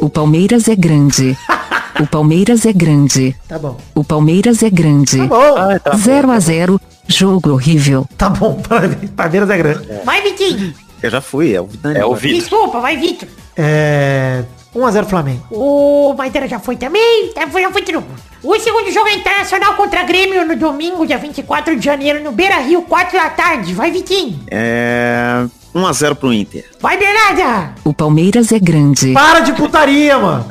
[0.00, 1.36] O Palmeiras é grande.
[2.00, 3.34] O Palmeiras é grande.
[3.48, 3.76] Tá bom.
[3.92, 5.18] O Palmeiras é grande.
[5.18, 5.56] Tá bom.
[5.56, 8.06] Ai, tá 0 a 0 jogo horrível.
[8.16, 8.62] Tá bom.
[9.16, 9.88] Palmeiras é grande.
[10.04, 10.72] Vai, Vitinho.
[11.02, 11.98] Eu já fui, é o Vidani.
[11.98, 12.14] É o.
[12.14, 12.38] Vitor.
[12.38, 13.28] Desculpa, vai, Vitor.
[13.56, 14.44] É...
[14.74, 15.42] 1x0 Flamengo.
[15.50, 17.32] O Maidana já foi também.
[17.34, 18.20] Já foi, já foi todo mundo.
[18.42, 22.58] O segundo jogo é Internacional contra Grêmio no domingo, dia 24 de janeiro, no Beira
[22.60, 23.74] Rio, 4 da tarde.
[23.74, 24.38] Vai, Vitinho.
[24.50, 25.44] É...
[25.74, 26.64] 1 a 0 pro Inter.
[26.80, 27.74] Vai, Bernarda.
[27.84, 29.12] O Palmeiras é grande.
[29.12, 30.46] Para de putaria, mano.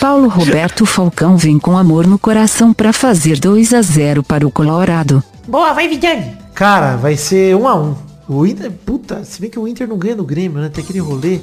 [0.00, 4.50] Paulo Roberto Falcão vem com amor no coração pra fazer 2 a 0 para o
[4.50, 5.22] Colorado.
[5.46, 6.36] Boa, vai, Vidani.
[6.54, 7.94] Cara, vai ser 1x1.
[8.28, 8.70] O Inter...
[8.70, 10.68] Puta, se bem que o Inter não ganha no Grêmio, né?
[10.68, 11.40] Tem aquele rolê.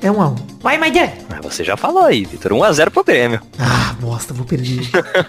[0.00, 0.36] É 1x1.
[0.60, 1.12] Vai, Maidana.
[1.30, 2.52] Ah, Você já falou aí, Vitor.
[2.52, 3.40] 1x0 pro Grêmio.
[3.58, 4.80] Ah, bosta, vou perder.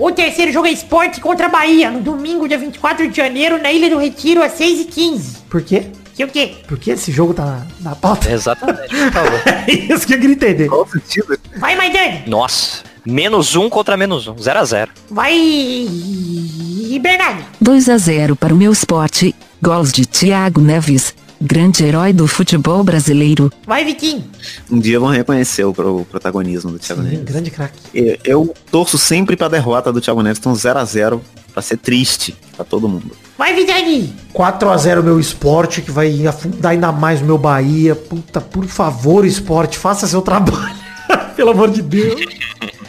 [0.00, 3.90] O terceiro jogo é Esporte contra Bahia, no domingo, dia 24 de janeiro, na Ilha
[3.90, 5.38] do Retiro, às 6h15.
[5.50, 5.86] Por quê?
[6.14, 6.54] Que o quê?
[6.68, 8.30] Porque esse jogo tá na, na pauta?
[8.30, 9.40] Exatamente, por favor.
[9.66, 10.68] É isso que eu queria entender.
[10.68, 11.36] Qual o sentido?
[11.56, 12.22] Vai, Maidani.
[12.28, 12.84] Nossa.
[13.04, 14.34] Menos um contra menos um.
[14.36, 14.88] 0x0.
[15.10, 15.32] Vai...
[15.34, 17.44] E Bernardo.
[17.60, 19.34] 2 a 0 para o meu esporte.
[19.60, 23.52] Gols de Thiago Neves, grande herói do futebol brasileiro.
[23.66, 24.24] Vai, Vitinho.
[24.70, 27.24] Um dia vão reconhecer o, pro- o protagonismo do Thiago Sim, Neves.
[27.24, 27.78] grande craque.
[27.94, 31.22] Eu, eu torço sempre pra derrota do Thiago Neves, então 0 a 0
[31.52, 33.12] pra ser triste pra todo mundo.
[33.36, 34.12] Vai, Vidani.
[34.34, 37.94] 4x0 meu esporte, que vai afundar ainda mais o meu Bahia.
[37.94, 40.76] Puta, por favor, esporte, faça seu trabalho.
[41.36, 42.20] Pelo amor de Deus.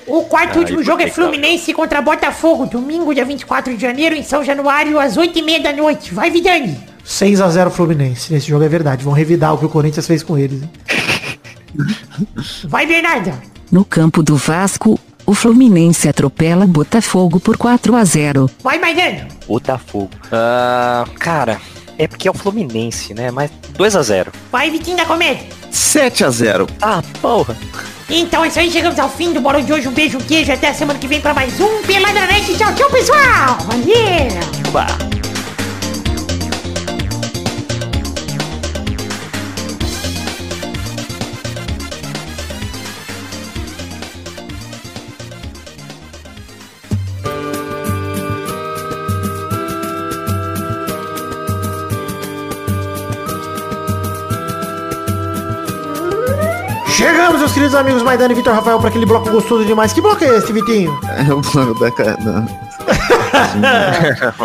[0.08, 1.08] O quarto e último jogo é?
[1.08, 6.14] Fluminense contra Botafogo, domingo, dia 24 de janeiro, em São Januário, às 8h30 da noite.
[6.16, 6.76] Vai, Vidani.
[7.10, 8.32] 6x0 Fluminense.
[8.32, 9.03] Nesse jogo é verdade.
[9.03, 10.62] Vão revidar o que o Corinthians fez com eles.
[10.62, 10.70] hein?
[12.66, 13.34] Vai, Bernarda.
[13.72, 18.49] No campo do Vasco, o Fluminense atropela Botafogo por 4 a 0.
[18.64, 19.28] Vai, Maidana.
[19.47, 20.10] Botafogo.
[20.32, 21.60] Ah, cara,
[21.97, 23.32] é porque é o Fluminense, né?
[23.32, 24.28] Mas 2x0.
[24.51, 25.47] Vai, Vitinho da Comédia.
[25.72, 27.55] 7 a 0 Ah, porra.
[28.10, 29.88] Então é isso aí, chegamos ao fim do Bolão de hoje.
[29.88, 30.51] Um beijo, um queijo.
[30.51, 32.55] Até a semana que vem pra mais um Pelada na Net.
[32.57, 33.57] Tchau, tchau, pessoal.
[33.68, 34.72] Valeu.
[34.72, 35.18] Bah.
[57.60, 59.91] Queridos amigos Maidana e Vitor Rafael, para aquele bloco gostoso demais.
[59.91, 60.97] Que bloco é esse, Vitinho?
[61.28, 62.45] É o bloco da, ca- da-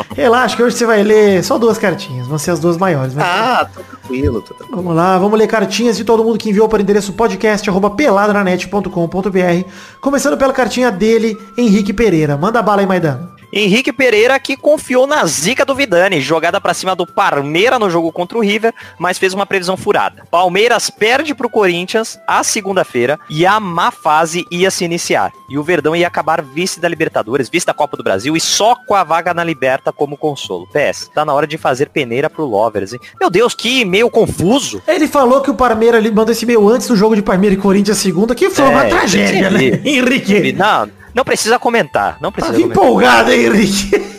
[0.16, 2.26] Relaxa, que hoje você vai ler só duas cartinhas.
[2.26, 3.14] Vão ser as duas maiores.
[3.14, 4.82] mas- Ah, tô tranquilo, tô tranquilo.
[4.82, 9.68] Vamos lá, vamos ler cartinhas de todo mundo que enviou para o endereço podcast peladranet.com.br.
[10.00, 12.36] Começando pela cartinha dele, Henrique Pereira.
[12.36, 13.30] Manda bala aí, Maidana.
[13.52, 18.10] Henrique Pereira que confiou na zica do Vidani, jogada pra cima do Parmeira no jogo
[18.12, 20.24] contra o River, mas fez uma previsão furada.
[20.30, 25.32] Palmeiras perde pro Corinthians a segunda-feira e a má fase ia se iniciar.
[25.48, 28.74] E o Verdão ia acabar vice da Libertadores, vice da Copa do Brasil e só
[28.74, 30.66] com a vaga na Liberta como consolo.
[30.68, 33.00] PS, tá na hora de fazer peneira pro Lovers, hein?
[33.20, 34.82] Meu Deus, que meio confuso.
[34.86, 37.58] Ele falou que o Parmeira ele mandou esse e-mail antes do jogo de Parmeira e
[37.58, 39.80] Corinthians segunda, que foi uma É, tragédia, né?
[39.84, 40.52] Henrique.
[40.52, 42.84] Não, não precisa comentar, não precisa Tava comentar.
[42.84, 43.90] empolgado, hein, Henrique?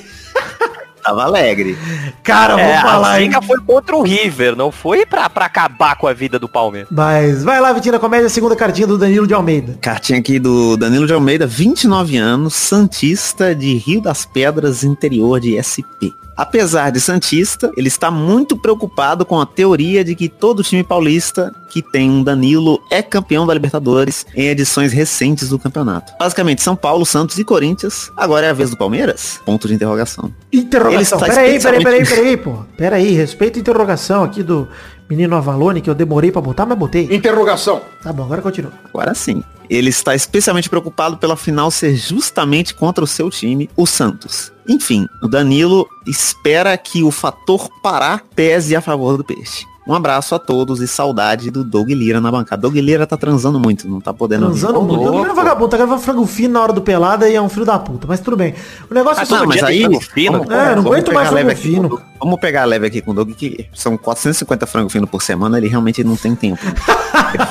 [1.04, 1.78] Tava alegre.
[2.24, 3.28] Cara, vamos É, falar, a hein?
[3.30, 6.88] zica foi contra o River, não foi pra, pra acabar com a vida do Palmeiras.
[6.91, 9.78] Mas vai lá, Vitinho da Comédia, segunda cartinha do Danilo de Almeida.
[9.80, 15.62] Cartinha aqui do Danilo de Almeida, 29 anos, Santista de Rio das Pedras, interior de
[15.62, 16.10] SP.
[16.36, 21.54] Apesar de Santista, ele está muito preocupado com a teoria de que todo time paulista
[21.70, 26.14] que tem um Danilo é campeão da Libertadores em edições recentes do campeonato.
[26.18, 28.12] Basicamente, São Paulo, Santos e Corinthians.
[28.16, 29.42] Agora é a vez do Palmeiras?
[29.46, 30.34] Ponto de interrogação.
[30.54, 31.20] Interrogação.
[31.20, 32.64] Peraí, peraí, peraí, peraí, pô.
[32.78, 34.68] Peraí, respeita a interrogação aqui do
[35.10, 37.03] menino Avalone, que eu demorei pra botar, mas botei.
[37.16, 37.82] Interrogação.
[38.01, 38.72] Tá bom, agora continua.
[38.86, 39.43] Agora sim.
[39.70, 44.51] Ele está especialmente preocupado pela final ser justamente contra o seu time, o Santos.
[44.68, 49.66] Enfim, o Danilo espera que o fator Pará pese a favor do peixe.
[49.88, 52.60] Um abraço a todos e saudade do Doug Lira na bancada.
[52.64, 54.60] Doug Lira tá transando muito, não tá podendo ouvir.
[54.60, 55.04] Transando muito.
[55.04, 57.48] Ele não é vagabundo, tá gravando frango fino na hora do pelada e é um
[57.50, 58.08] filho da puta.
[58.08, 58.56] Mas tudo bem.
[58.90, 60.32] O negócio é o todo Não, mas aí, frango fino?
[60.40, 61.90] vamos- É, não aguento mais leve frango aqui com fino.
[61.90, 62.02] Doug.
[62.20, 65.68] Vamos pegar leve aqui com o Doug, que são 450 frango fino por semana, ele
[65.68, 66.62] realmente não tem tempo.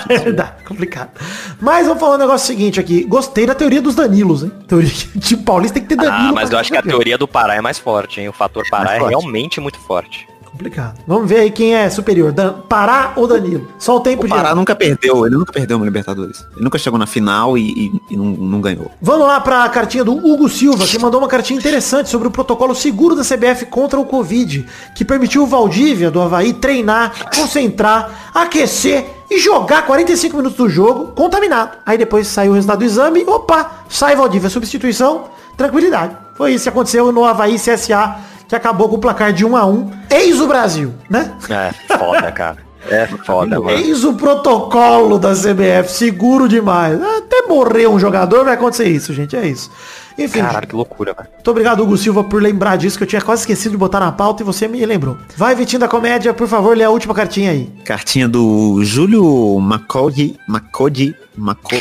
[0.09, 1.11] É verdade, complicado.
[1.61, 3.05] Mas vamos falar um negócio seguinte aqui.
[3.05, 4.53] Gostei da teoria dos Danilos, hein?
[4.67, 6.29] Teoria que tipo Paulista tem que ter Danilo.
[6.31, 8.29] Ah, mas eu acho que a teoria do Pará é mais forte, hein?
[8.29, 9.11] O fator Pará é forte.
[9.11, 10.27] realmente muito forte.
[10.55, 11.01] Complicado.
[11.05, 12.31] Vamos ver aí quem é superior.
[12.31, 13.67] Dan Pará ou Danilo?
[13.77, 14.33] Só o tempo O de.
[14.33, 16.47] Pará nunca perdeu, ele nunca perdeu uma Libertadores.
[16.55, 18.89] Ele nunca chegou na final e, e- e não, não ganhou.
[19.03, 22.31] Vamos lá para a cartinha do Hugo Silva, que mandou uma cartinha interessante sobre o
[22.31, 28.31] protocolo seguro da CBF contra o Covid, que permitiu o Valdívia do Havaí treinar, concentrar,
[28.33, 31.79] aquecer e jogar 45 minutos do jogo contaminado.
[31.85, 35.25] Aí depois saiu o resultado do exame, opa, sai Valdívia, substituição,
[35.57, 36.17] tranquilidade.
[36.37, 38.17] Foi isso que aconteceu no Havaí CSA,
[38.55, 41.33] que acabou com o placar de 1 a 1 Eis o Brasil, né?
[41.51, 42.59] É, foda, cara.
[42.91, 43.71] É foda, mano.
[43.71, 47.01] Eis o protocolo da CBF, seguro demais.
[47.03, 49.71] Até morrer um jogador vai acontecer isso, gente, é isso.
[50.17, 51.29] Enfim, Caralho, que loucura, velho.
[51.35, 54.13] muito obrigado, Hugo Silva, por lembrar disso, que eu tinha quase esquecido de botar na
[54.13, 55.17] pauta e você me lembrou.
[55.37, 57.69] Vai, Vitinho da Comédia, por favor, lê a última cartinha aí.
[57.85, 61.75] Cartinha do Júlio Macodi, Macodi, Maco,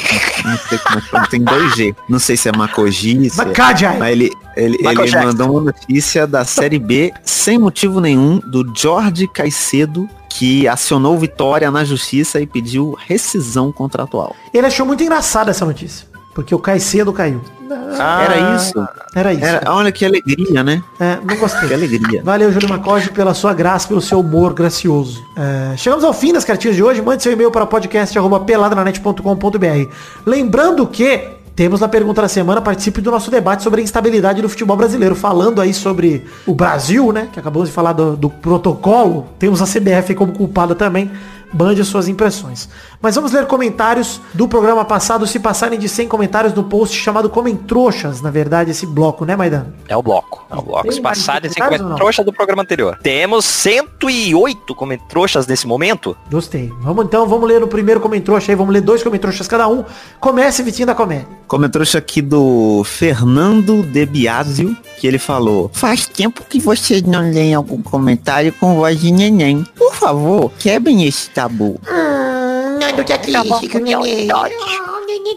[0.44, 1.94] não sei como é que fala, tem dois G.
[2.10, 5.28] Não sei se é Macogi, se é- mas ele, ele, Michael ele Jackson.
[5.28, 11.70] mandou uma notícia da Série B, sem motivo nenhum, do Jorge Caicedo, que acionou Vitória
[11.70, 14.36] na justiça e pediu rescisão contratual.
[14.54, 17.42] Ele achou muito engraçada essa notícia, porque o Caicedo caiu.
[17.70, 18.74] Era isso?
[19.16, 19.46] Era isso.
[19.46, 20.82] Era, olha que alegria, né?
[21.00, 21.72] É, não Que gostei.
[21.74, 22.22] alegria.
[22.24, 25.24] Valeu, Júlio Macoge, pela sua graça, pelo seu humor gracioso.
[25.36, 27.02] É, chegamos ao fim das cartinhas de hoje.
[27.02, 29.90] Mande seu e-mail para podcast.peladranet.com.br.
[30.26, 34.50] Lembrando que temos na pergunta da semana, participe do nosso debate sobre a instabilidade do
[34.50, 35.14] futebol brasileiro.
[35.14, 37.30] Falando aí sobre o Brasil, né?
[37.32, 39.28] Que acabamos de falar do, do protocolo.
[39.38, 41.12] Temos a CBF como culpada também.
[41.54, 42.68] Mande as suas impressões.
[43.02, 45.28] Mas vamos ler comentários do programa passado.
[45.28, 49.36] Se passarem de 100 comentários no post chamado Comem Trouxas, na verdade, esse bloco, né,
[49.36, 49.74] Maidano?
[49.88, 50.46] É o bloco.
[50.50, 50.84] É o bloco.
[50.84, 51.96] Tem Se mais passar de comentários ou 50 não?
[51.96, 52.98] trouxas do programa anterior.
[53.02, 56.16] Temos 108 comentários trouxas nesse momento.
[56.32, 56.72] Gostei.
[56.82, 59.84] Vamos então, vamos ler no primeiro comentrouxa aí, vamos ler dois comentrouxas cada um.
[60.20, 61.28] Comece, Vitinho da Comédia.
[61.48, 67.54] Comentário aqui do Fernando De Biasio, que ele falou Faz tempo que vocês não leem
[67.54, 69.64] algum comentário com voz de neném.
[69.76, 71.80] Por favor, quebrem esse tabu.
[71.90, 74.28] Hum, que aqui, O neném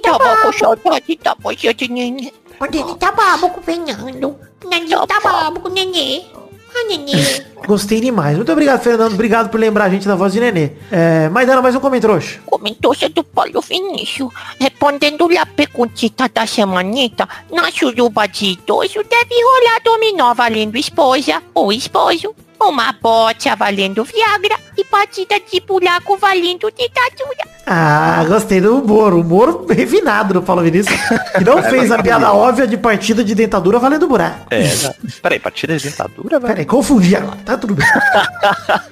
[0.01, 0.59] tá Tava com babo.
[0.59, 2.33] saudade da voz de neném.
[2.61, 4.37] O neném tá babo com o Fernando.
[4.65, 6.27] O neném tá babo com o neném.
[6.35, 7.17] Ah, neném.
[7.67, 8.37] Gostei demais.
[8.37, 9.15] Muito obrigado, Fernando.
[9.15, 10.73] Obrigado por lembrar a gente da voz de Nenê.
[10.91, 12.39] É, Maidana, mais um comentrouxa.
[12.47, 14.33] Comentou-se do Paulo Vinícius.
[14.61, 21.73] Respondendo a perguntita da semanita, na suruba de idoso deve rolar dominó valendo esposa ou
[21.73, 22.35] esposo.
[22.61, 27.57] Uma bote valendo Viagra e partida de buraco valendo ditadura.
[27.67, 29.13] Ah, gostei do humor.
[29.13, 30.99] Humor refinado do Paulo Vinícius.
[31.37, 34.47] Que não fez a piada óbvia de partida de dentadura valendo buraco.
[34.51, 34.65] É,
[35.21, 36.53] peraí, partida de dentadura, velho?
[36.53, 37.37] Peraí, confundi agora.
[37.45, 37.87] Tá tudo bem.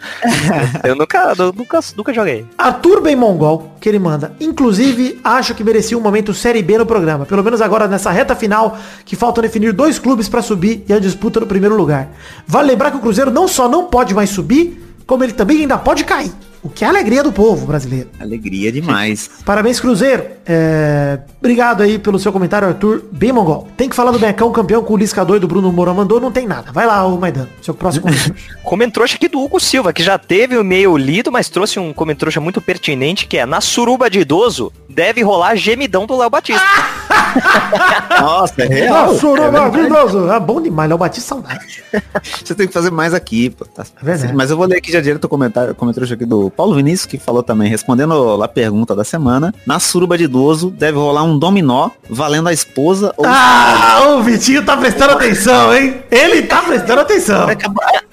[0.83, 2.47] Eu nunca, eu nunca, nunca joguei.
[2.57, 4.35] Arthur Bem Mongol, que ele manda.
[4.41, 7.27] Inclusive, acho que merecia um momento Série B no programa.
[7.27, 10.99] Pelo menos agora nessa reta final, que faltam definir dois clubes pra subir e a
[10.99, 12.09] disputa no primeiro lugar.
[12.47, 15.79] Vale lembrar que o Cruzeiro não só não pode mais subir, como ele também ainda
[15.79, 16.33] pode cair.
[16.65, 18.09] O que é a alegria do povo brasileiro.
[18.19, 19.29] Alegria demais.
[19.45, 20.25] Parabéns, Cruzeiro.
[20.47, 23.69] É, Obrigado aí pelo seu comentário, Arthur Bem Mongol.
[23.77, 26.47] Tem que falar do Becão, campeão com o Lisca doido, Bruno Moura mandou, não tem
[26.47, 26.73] nada.
[26.73, 27.47] Vai lá, o Maidan.
[27.61, 28.35] Seu próximo comentário.
[28.63, 32.41] Comentrouxa aqui do Hugo Silva, que já teve o e-mail lido, mas trouxe um comentrouxa
[32.41, 36.63] muito pertinente, que é na suruba de idoso, deve rolar gemidão do Léo Batista.
[38.21, 39.07] Nossa, é real.
[39.13, 39.53] Nossa, É verdade.
[39.53, 40.31] maravilhoso.
[40.31, 41.83] É bom demais, Léo Batista saudade.
[42.45, 43.65] Você tem que fazer mais aqui, pô.
[43.67, 44.33] Tá- É.
[44.33, 47.19] Mas eu vou ler aqui já direto o comentário, comentário aqui do Paulo Vinícius, que
[47.19, 49.55] falou também, respondendo a pergunta da semana.
[49.67, 54.65] Na suruba de idoso, deve rolar um dominó valendo a esposa ou Ah, o Vitinho
[54.65, 56.03] tá prestando atenção, hein?
[56.11, 57.47] Ele tá prestando atenção.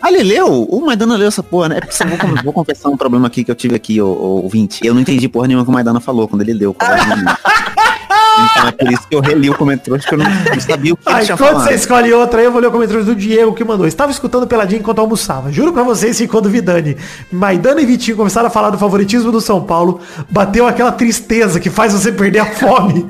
[0.02, 0.64] Ah, ele leu?
[0.64, 1.80] O Maidana leu essa porra, né?
[1.80, 4.86] É vou, vou confessar um problema aqui que eu tive aqui, o, o 20.
[4.86, 6.76] Eu não entendi porra nenhuma que o Maidana falou quando ele leu.
[8.52, 10.98] Então é por isso que eu reli o comentário, que eu não, não sabia o
[10.98, 11.64] que tinha quando falado.
[11.64, 13.88] você escolhe outra, eu vou ler o comentário do Diego que mandou.
[13.88, 15.52] Estava escutando peladinho enquanto almoçava.
[15.52, 16.98] Juro pra vocês que quando vi Dani,
[17.32, 21.70] Maidana e Vitinho começaram a falar do favoritismo do São Paulo, bateu aquela tristeza que
[21.70, 23.08] faz você perder a fome.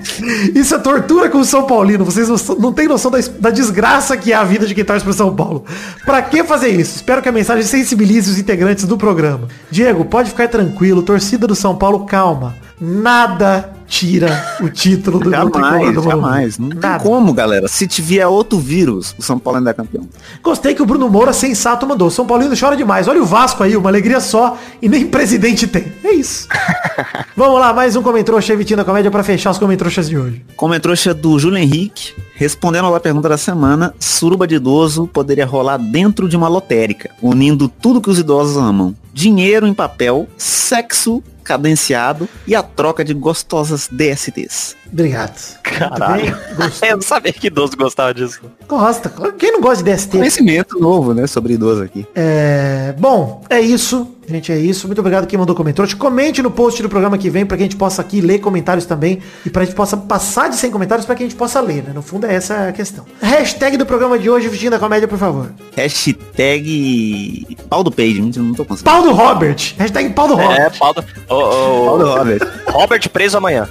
[0.55, 2.05] Isso é tortura com o São Paulino.
[2.05, 5.03] Vocês não, não têm noção da, da desgraça que é a vida de quem torce
[5.03, 5.65] pro São Paulo.
[6.05, 6.97] Pra que fazer isso?
[6.97, 9.47] Espero que a mensagem sensibilize os integrantes do programa.
[9.69, 11.01] Diego, pode ficar tranquilo.
[11.01, 12.55] Torcida do São Paulo, calma.
[12.83, 16.57] Nada tira o título do, Jamais, do jamais.
[16.57, 17.03] Não tem Nada.
[17.03, 17.67] como, galera.
[17.67, 20.07] Se tiver outro vírus, o São Paulo ainda é campeão.
[20.41, 22.09] Gostei que o Bruno Moura, sensato, mandou.
[22.09, 23.07] São Paulino chora demais.
[23.07, 25.91] Olha o Vasco aí, uma alegria só e nem presidente tem.
[26.03, 26.47] É isso.
[27.37, 30.43] Vamos lá, mais um comentrouxa Vitinho da Comédia pra fechar os comentrouxas de hoje.
[30.55, 36.27] Comentrouxa do Júlio Henrique, respondendo à pergunta da semana, suruba de idoso poderia rolar dentro
[36.27, 38.95] de uma lotérica, unindo tudo que os idosos amam.
[39.13, 44.75] Dinheiro em papel, sexo cadenciado e a troca de gostosas DSTs.
[44.91, 45.59] Obrigado.
[45.63, 46.37] Caralho.
[46.81, 48.41] Eu não sabia que idoso gostava disso.
[48.67, 49.11] Gosta.
[49.37, 50.17] Quem não gosta de DST?
[50.17, 52.05] Conhecimento novo, né, sobre idoso aqui.
[52.13, 54.15] É, bom, é isso.
[54.27, 54.87] Gente, é isso.
[54.87, 55.93] Muito obrigado quem mandou comentários.
[55.93, 58.85] Comente no post do programa que vem pra que a gente possa aqui ler comentários
[58.85, 61.83] também e pra gente possa passar de 100 comentários pra que a gente possa ler,
[61.83, 61.91] né?
[61.93, 63.05] No fundo é essa a questão.
[63.21, 65.51] Hashtag do programa de hoje, Vitinho da Comédia, por favor.
[65.75, 68.83] Hashtag pau do page, não tô conseguindo.
[68.83, 69.75] Pau do Robert.
[69.77, 70.59] Hashtag pau do Robert.
[70.59, 71.03] É, pau do...
[71.29, 72.39] Ô, ô, Pau do Robert.
[72.67, 73.67] Robert preso amanhã.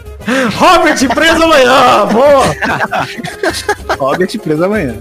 [0.56, 2.06] Robert preso amanhã.
[2.12, 2.44] Boa.
[3.98, 4.96] Robert preso amanhã.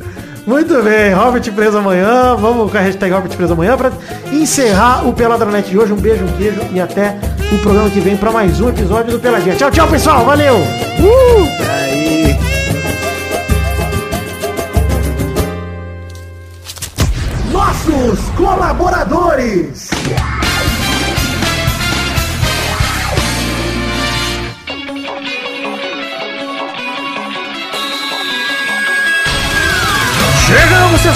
[0.50, 2.36] Muito bem, Robert preso amanhã.
[2.36, 3.92] Vamos com a hashtag Robert preso amanhã pra
[4.32, 5.94] encerrar o Peladranet de hoje.
[5.94, 7.16] Um beijo, um queijo e até
[7.54, 9.56] o programa que vem pra mais um episódio do Peladinha.
[9.56, 10.26] Tchau, tchau, pessoal.
[10.26, 10.56] Valeu.
[11.70, 12.36] Aí.
[17.52, 19.99] Nossos colaboradores.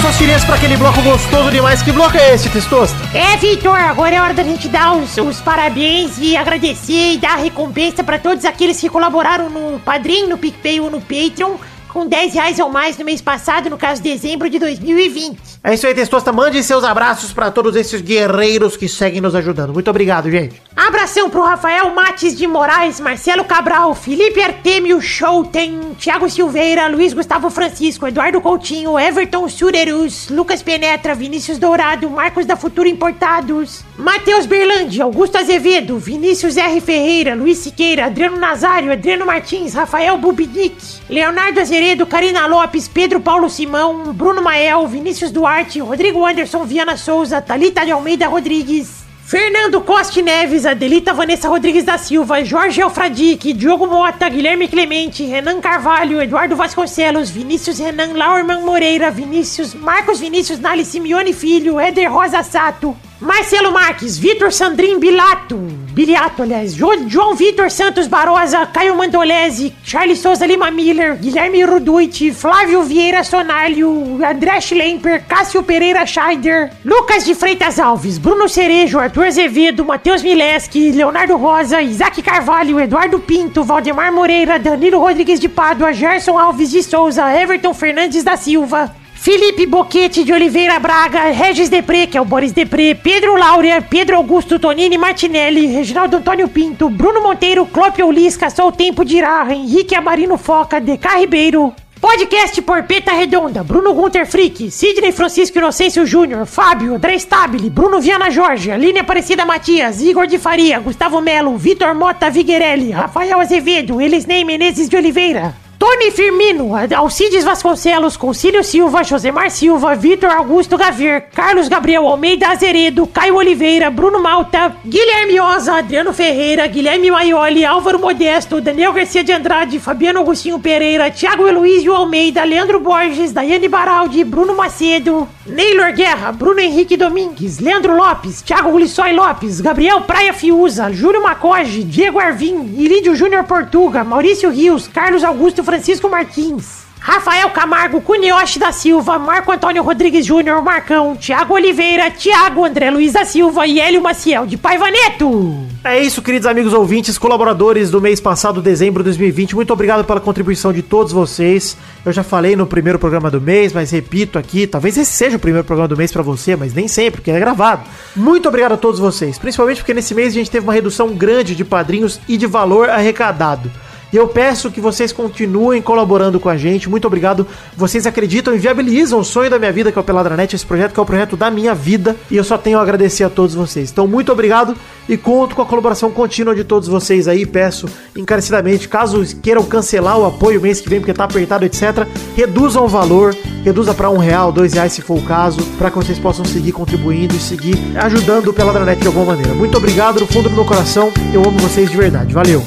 [0.00, 1.82] Seus chineses, para aquele bloco gostoso demais.
[1.82, 2.96] Que bloco é esse, Testosta?
[3.16, 7.36] É, Vitor, agora é hora da gente dar os, os parabéns e agradecer e dar
[7.36, 11.56] recompensa pra todos aqueles que colaboraram no Padrim, no PicPay ou no Patreon
[11.94, 15.38] com 10 reais ou mais no mês passado, no caso dezembro de 2020.
[15.62, 16.32] É isso aí, Testosta.
[16.32, 19.72] Mande seus abraços para todos esses guerreiros que seguem nos ajudando.
[19.72, 20.60] Muito obrigado, gente.
[20.76, 27.14] Abração pro Rafael Mates de Moraes, Marcelo Cabral, Felipe Artemio Show, tem Thiago Silveira, Luiz
[27.14, 34.46] Gustavo Francisco, Eduardo Coutinho, Everton Surerus, Lucas Penetra, Vinícius Dourado, Marcos da Futuro Importados, Matheus
[34.46, 36.80] Berlandi, Augusto Azevedo, Vinícius R.
[36.80, 40.76] Ferreira, Luiz Siqueira, Adriano Nazário, Adriano Martins, Rafael Bubinic,
[41.08, 47.42] Leonardo Azeredo, Karina Lopes, Pedro Paulo Simão, Bruno Mael, Vinícius Duarte, Rodrigo Anderson Viana Souza,
[47.42, 53.86] Talita de Almeida Rodrigues, Fernando Costa Neves, Adelita Vanessa Rodrigues da Silva, Jorge Alfradique, Diogo
[53.86, 60.86] Mota, Guilherme Clemente, Renan Carvalho, Eduardo Vasconcelos, Vinícius Renan, Laurman Moreira, Vinícius, Marcos Vinícius Nali
[60.86, 65.56] Simeone Filho, Éder Rosa Sato, Marcelo Marques, Vitor Sandrin Bilato,
[65.94, 72.32] Biliato, aliás, Jo- João Vitor Santos Barosa, Caio Mandolese, Charles Souza Lima Miller, Guilherme Ruduit,
[72.32, 79.24] Flávio Vieira Sonalho, André Schlemper, Cássio Pereira Scheider, Lucas de Freitas Alves, Bruno Cerejo, Arthur
[79.26, 85.92] Azevedo, Matheus Mileski, Leonardo Rosa, Isaac Carvalho, Eduardo Pinto, Valdemar Moreira, Danilo Rodrigues de Pádua,
[85.92, 88.94] Gerson Alves de Souza, Everton Fernandes da Silva,
[89.24, 94.16] Felipe Boquete de Oliveira Braga, Regis Depré, que é o Boris Depré, Pedro Laura, Pedro
[94.16, 99.94] Augusto Tonini Martinelli, Reginaldo Antônio Pinto, Bruno Monteiro, Clópio Lisca, Só o Tempo dirá, Henrique
[99.94, 101.74] Amarino Foca, DK Ribeiro.
[101.98, 108.30] Podcast Porpeta Redonda, Bruno Gunter Frick, Sidney Francisco Inocêncio Júnior, Fábio, André Stabile, Bruno Viana
[108.30, 114.44] Jorge, Aline Aparecida Matias, Igor de Faria, Gustavo Melo, Vitor Mota Viguerelli, Rafael Azevedo, Elisnei
[114.44, 115.63] Menezes de Oliveira.
[115.84, 123.06] Tony Firmino, Alcides Vasconcelos, Concílio Silva, Josemar Silva, Vitor Augusto Gavier, Carlos Gabriel Almeida Azeredo,
[123.06, 129.34] Caio Oliveira, Bruno Malta, Guilherme Oza, Adriano Ferreira, Guilherme Maioli, Álvaro Modesto, Daniel Garcia de
[129.34, 136.32] Andrade, Fabiano Agostinho Pereira, Thiago Heloísio Almeida, Leandro Borges, Daiane Baraldi, Bruno Macedo, Neylor Guerra,
[136.32, 142.62] Bruno Henrique Domingues, Leandro Lopes, Thiago Ulissói Lopes, Gabriel Praia Fiuza, Júlio Macoge, Diego Arvim,
[142.78, 146.83] Ilídio Júnior Portuga, Maurício Rios, Carlos Augusto Francisco Martins.
[147.06, 153.12] Rafael Camargo, Cunioche da Silva, Marco Antônio Rodrigues Júnior, Marcão, Thiago Oliveira, Thiago André Luiz
[153.12, 155.66] da Silva e Hélio Maciel de Paiva Neto.
[155.84, 159.54] É isso, queridos amigos ouvintes, colaboradores do mês passado, dezembro de 2020.
[159.54, 161.76] Muito obrigado pela contribuição de todos vocês.
[162.06, 165.40] Eu já falei no primeiro programa do mês, mas repito aqui, talvez esse seja o
[165.40, 167.82] primeiro programa do mês pra você, mas nem sempre, porque é gravado.
[168.16, 171.54] Muito obrigado a todos vocês, principalmente porque nesse mês a gente teve uma redução grande
[171.54, 173.70] de padrinhos e de valor arrecadado.
[174.14, 176.88] E eu peço que vocês continuem colaborando com a gente.
[176.88, 177.44] Muito obrigado.
[177.76, 180.92] Vocês acreditam e viabilizam o sonho da minha vida, que é o Peladranet, esse projeto
[180.92, 182.14] que é o projeto da minha vida.
[182.30, 183.90] E eu só tenho a agradecer a todos vocês.
[183.90, 184.76] Então, muito obrigado
[185.08, 187.44] e conto com a colaboração contínua de todos vocês aí.
[187.44, 192.06] Peço encarecidamente, caso queiram cancelar o apoio mês que vem, porque tá apertado, etc.,
[192.36, 195.96] reduzam o valor, reduza para um real, dois reais se for o caso, para que
[195.96, 199.54] vocês possam seguir contribuindo e seguir ajudando o Peladranet de alguma maneira.
[199.54, 201.12] Muito obrigado do fundo do meu coração.
[201.32, 202.32] Eu amo vocês de verdade.
[202.32, 202.64] Valeu!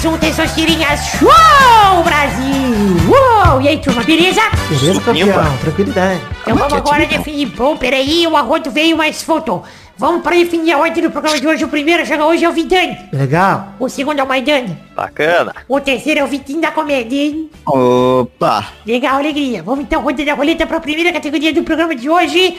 [0.00, 2.96] Mais um Testosterinha Show, Brasil.
[3.06, 3.60] Uou!
[3.60, 4.40] E aí, turma, beleza?
[4.70, 5.58] Beleza, campeão?
[5.58, 6.22] Tranquilidade.
[6.40, 7.48] Então vamos agora definir.
[7.48, 9.62] Bom, peraí, o arroto veio, mas faltou.
[10.00, 11.62] Vamos para definir a ordem do programa de hoje.
[11.62, 12.96] O primeiro a chegar hoje é o Vidani.
[13.12, 13.74] Legal.
[13.78, 14.74] O segundo é o Maidani.
[14.96, 15.54] Bacana.
[15.68, 17.50] O terceiro é o Vitinho da Comédia, hein?
[17.66, 18.66] Opa!
[18.86, 19.62] Legal, alegria.
[19.62, 22.58] Vamos então rodar a roleta para a primeira categoria do programa de hoje.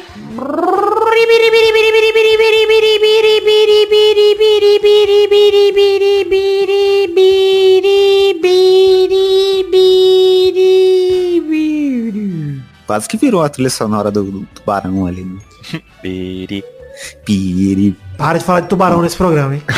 [12.86, 15.24] Quase que virou a trilha sonora do, do tubarão ali.
[15.24, 15.42] Né?
[17.26, 17.96] Piri.
[18.18, 19.64] Para de falar de tubarão nesse programa, hein?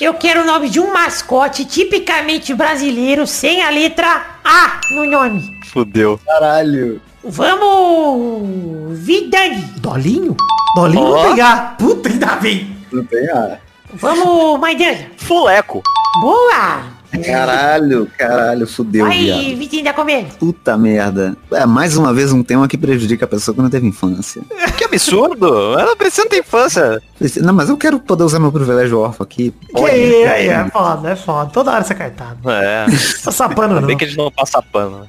[0.00, 5.42] Eu quero o nome de um mascote tipicamente brasileiro sem a letra A no nome.
[5.66, 6.20] Fudeu.
[6.24, 7.00] Caralho.
[7.24, 9.62] Vamos, Vidani.
[9.78, 10.36] Dolinho?
[10.76, 11.22] Dolinho Ó.
[11.22, 11.76] vou pegar.
[11.76, 12.76] Puta, ainda bem.
[12.92, 13.58] Não tem a...
[13.94, 15.10] Vamos, Maidana.
[15.16, 15.82] Fuleco.
[16.20, 16.95] Boa.
[17.24, 19.56] Caralho, caralho, fudeu, viado.
[19.56, 20.32] Vitinho da Comédia.
[20.38, 21.36] Puta merda.
[21.52, 24.42] É, mais uma vez um tema que prejudica a pessoa que não teve infância.
[24.76, 25.78] Que absurdo.
[25.78, 27.00] Ela precisa ter infância.
[27.42, 29.54] Não, mas eu quero poder usar meu privilégio órfão aqui.
[29.74, 31.50] Que aí, aí, é foda, é foda.
[31.50, 32.50] Toda hora você é cartado.
[32.50, 32.86] É.
[33.24, 33.86] Passa pano não.
[33.86, 35.06] Bem que a gente não passa pano.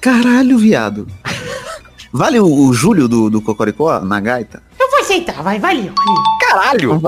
[0.00, 1.06] Caralho, viado.
[2.12, 4.62] Vale o, o Júlio do, do Cocoricó na gaita?
[4.78, 5.92] Eu vou aceitar, vai, valeu.
[5.94, 6.22] valeu.
[6.40, 7.02] Caralho.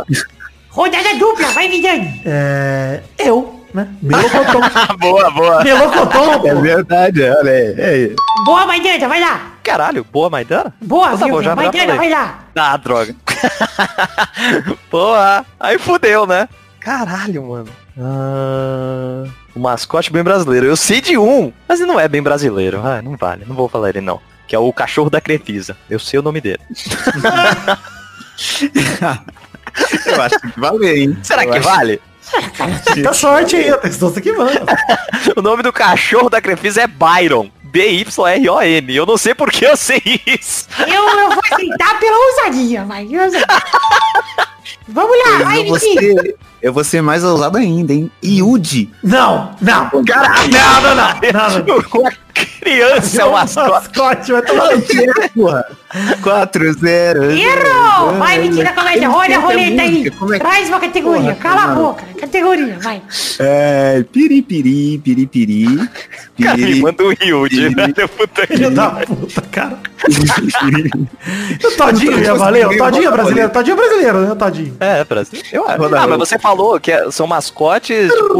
[0.70, 2.22] Rodada dupla, vai, Vidani.
[2.24, 3.02] É...
[3.18, 3.88] Eu, né?
[4.02, 4.60] Melocotão.
[4.98, 5.62] boa, boa.
[5.64, 7.74] Melocotão, É verdade, olha aí.
[7.78, 8.14] É.
[8.44, 9.40] Boa, Maidana, vai lá.
[9.62, 10.72] Caralho, boa Maidana?
[10.80, 11.34] Boa, Então tá viu?
[11.34, 12.38] bom, já- Maidana, vai lá.
[12.56, 13.14] Ah, droga.
[14.90, 15.44] Porra.
[15.60, 16.48] Aí fudeu, né?
[16.80, 17.68] Caralho, mano.
[18.00, 20.66] Ah, o mascote bem brasileiro.
[20.66, 22.80] Eu sei de um, mas ele não é bem brasileiro.
[22.84, 23.44] Ah, não vale.
[23.46, 24.20] Não vou falar ele não.
[24.46, 25.76] Que é o cachorro da Crefisa.
[25.90, 26.60] Eu sei o nome dele.
[30.06, 31.18] Eu acho que valer, hein?
[31.22, 32.00] Será Eu que acho- vale?
[32.94, 34.50] Muita sorte aí, eu estou aqui, mano.
[35.36, 37.50] O nome do cachorro da Crefisa é Byron.
[37.70, 38.94] B-Y-R-O-N.
[38.96, 40.66] Eu não sei por que eu sei isso.
[40.86, 40.86] Eu,
[41.20, 43.06] eu vou aceitar pela ousadia, vai.
[44.88, 46.22] Vamos lá, vai, Eu vou, Vitinho.
[46.22, 48.10] ser, eu vou ser mais ousado ainda, hein?
[48.22, 48.90] Iude.
[49.02, 49.90] Não, não.
[50.04, 50.50] Caralho.
[50.50, 51.20] Não, não, não.
[51.32, 52.10] Não, não.
[52.60, 53.70] Criança é o mascote.
[53.70, 54.82] mascote, vai tomar no.
[55.34, 55.64] Porra.
[56.22, 57.30] 4-0.
[57.38, 58.12] Errou!
[58.18, 60.06] Vai, Vitinho da Comédia, roda a roleta aí.
[60.06, 60.38] É que...
[60.38, 61.80] Traz uma categoria, Porra, cala a mano.
[61.82, 62.04] boca.
[62.20, 63.00] Categoria, vai.
[63.38, 65.66] É, piripiri, piripiri.
[66.40, 68.08] Cara, me Piri, manda um Yudi, velho.
[68.10, 69.76] Puta que da puta, cara.
[71.64, 72.66] O Todinho ia valer?
[72.68, 73.50] O Todinho é brasileiro.
[73.50, 74.76] Todinho é brasileiro, né, o Todinho?
[74.78, 75.40] É, Brasil.
[75.52, 75.94] Eu acho.
[75.96, 78.34] Ah, mas você falou que é- são mascotes, tipo,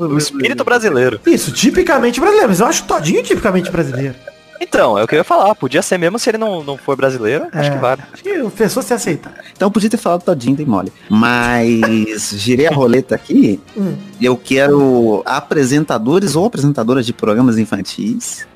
[0.00, 1.20] o espírito brasileiro.
[1.26, 2.48] Isso, tipicamente brasileiro.
[2.48, 4.14] Mas eu acho o Todinho tipicamente brasileiro.
[4.60, 5.52] Então, é o que eu ia falar.
[5.56, 7.48] Podia ser mesmo se ele não, não for brasileiro.
[7.52, 7.72] Acho É.
[7.72, 8.02] que vale.
[8.12, 9.34] Acho que o pessoa se aceitar.
[9.52, 10.92] Então eu podia ter falado todinho, tem mole.
[11.10, 13.60] Mas girei a roleta aqui.
[13.76, 13.96] Hum.
[14.20, 18.46] Eu quero apresentadores ou apresentadoras de programas infantis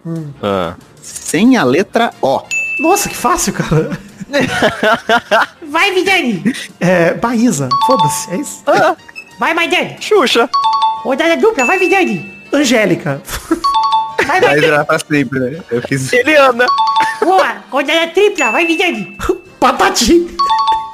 [0.41, 0.75] Ah.
[1.03, 2.41] sem a letra O.
[2.79, 3.91] Nossa, que fácil, cara.
[5.69, 6.55] Vai, Vidani.
[6.79, 7.69] É, Baísa.
[7.87, 8.63] Foda-se, é isso.
[9.41, 9.97] Vai, Maidani.
[10.01, 10.49] Xuxa.
[11.03, 12.33] Rodada dupla, vai, Vidani.
[12.53, 13.21] Angélica.
[14.27, 14.61] Vai, Vai Maidani.
[14.61, 15.63] virar pra sempre, né?
[15.71, 16.13] Eu fiz.
[16.13, 16.67] Eliana.
[17.23, 17.57] Boa.
[17.71, 19.17] Rodada tripla, vai, Vidani.
[19.61, 20.37] Patati.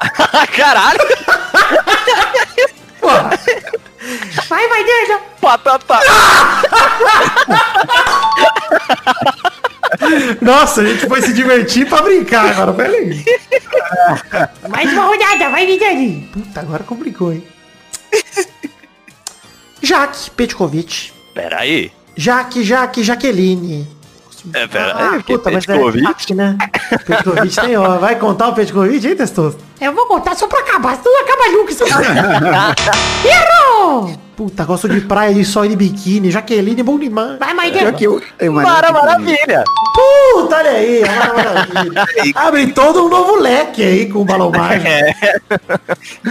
[0.57, 0.99] Caralho.
[4.49, 5.20] Vai, Maidana.
[5.41, 5.99] Patata.
[10.41, 13.24] Nossa, a gente foi se divertir pra brincar agora, peraí.
[14.68, 16.28] Mais uma rodada, vai, Vidani.
[16.33, 17.47] Puta, agora complicou, hein?
[19.83, 21.12] Jaque Petkovic.
[21.35, 21.91] Pera aí.
[22.16, 23.86] Jaque, Jaque, Jaqueline.
[24.54, 25.22] É, pera Ah, aí.
[25.22, 26.02] puta, mas é Petkovic.
[26.04, 26.58] Jaque, né?
[27.06, 27.98] Petkovic tem, ó.
[27.98, 29.56] Vai contar o Petkovic, hein, Testoso?
[29.80, 31.84] Eu vou contar só pra acabar, senão acaba nunca isso.
[33.24, 34.12] Errou!
[34.43, 36.28] Puta, gosto de praia, de sol e de biquíni.
[36.28, 37.38] Jaqueline, é bom demais.
[37.38, 37.93] Vai, Maidana.
[37.93, 39.62] que eu, eu Mara Maravilha.
[39.95, 41.05] Puta, olha aí.
[41.05, 42.05] a Mara Maravilha.
[42.34, 44.90] Abre todo um novo leque aí com o balão mágico.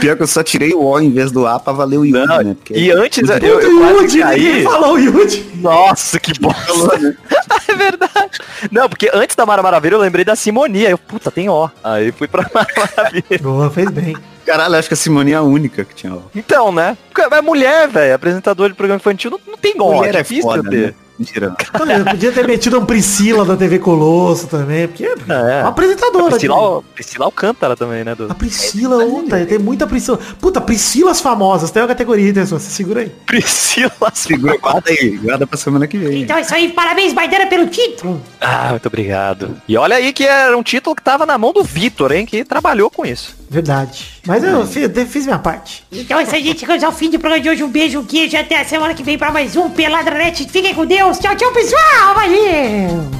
[0.01, 2.43] Pior que eu só tirei o O em vez do A pra valer o Yudi,
[2.43, 2.53] né?
[2.53, 4.63] Porque E antes eu, Puta, eu, eu quase Yudi, ninguém caí.
[4.63, 5.51] falou o Yudi.
[5.55, 7.15] Nossa, que bosta.
[7.69, 8.39] é verdade.
[8.69, 10.89] Não, porque antes da Mara Maravilha eu lembrei da Simonia.
[10.89, 11.69] Eu, puta, tem ó.
[11.81, 13.39] Aí fui pra Mara Maravilha.
[13.41, 14.17] Boa, fez bem.
[14.45, 16.17] Caralho, acho que a Simone é a única que tinha.
[16.35, 16.97] Então, né?
[17.13, 18.15] Porque É mulher, velho.
[18.15, 19.93] Apresentador de programa infantil não, não tem ó.
[19.95, 20.87] Mulher é difícil foda, ter.
[20.87, 20.93] né?
[21.19, 21.55] Mentira.
[21.79, 25.59] Olha, podia ter metido um Priscila da TV Colosso também, porque é É.
[25.61, 26.31] uma apresentadora.
[26.31, 26.53] Priscila, tipo.
[26.53, 28.15] Al- Priscila Alcântara também, né?
[28.15, 28.31] Do...
[28.31, 30.17] A Priscila, puta, tem muita Priscila.
[30.39, 33.09] Puta, Priscilas famosas, tem uma categoria, só, você segura aí.
[33.27, 33.91] Priscila.
[34.15, 36.23] Segura, guarda aí, guarda pra semana que vem.
[36.23, 38.19] Então é isso aí, parabéns, Maidana, pelo título.
[38.39, 39.61] Ah, muito obrigado.
[39.67, 42.25] E olha aí que era um título que tava na mão do Vitor, hein?
[42.25, 43.35] Que trabalhou com isso.
[43.51, 44.07] Verdade.
[44.25, 45.83] Mas eu fiz, fiz minha parte.
[45.91, 46.61] Então é isso aí, gente.
[46.61, 47.61] Chegamos ao fim do programa de hoje.
[47.61, 48.37] Um beijo, um queijo.
[48.37, 50.47] Até a semana que vem pra mais um Peladranet.
[50.49, 51.19] Fiquem com Deus.
[51.19, 52.15] Tchau, tchau, pessoal.
[52.15, 53.11] Valeu.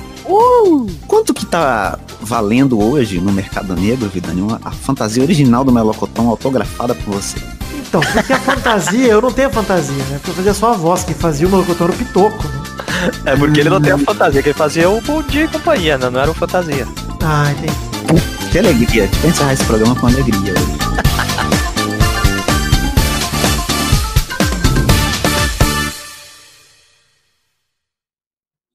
[1.05, 4.41] Quanto que tá valendo hoje no Mercado Negro, Vidani?
[4.41, 7.35] Uma- A fantasia original do Melocotão autografada por você.
[7.89, 10.15] Então, porque a fantasia, eu não tenho fantasia, né?
[10.19, 13.11] Porque eu fazia só a voz que fazia o melocotão no pitoco, né?
[13.25, 15.97] É porque ele não tem a fantasia, que ele fazia o bom dia e companhia,
[15.97, 16.09] né?
[16.09, 16.87] Não era o fantasia.
[17.21, 18.40] Ah, entendi.
[18.51, 19.07] Que alegria.
[19.07, 20.53] Tipo, encerrar esse programa com alegria.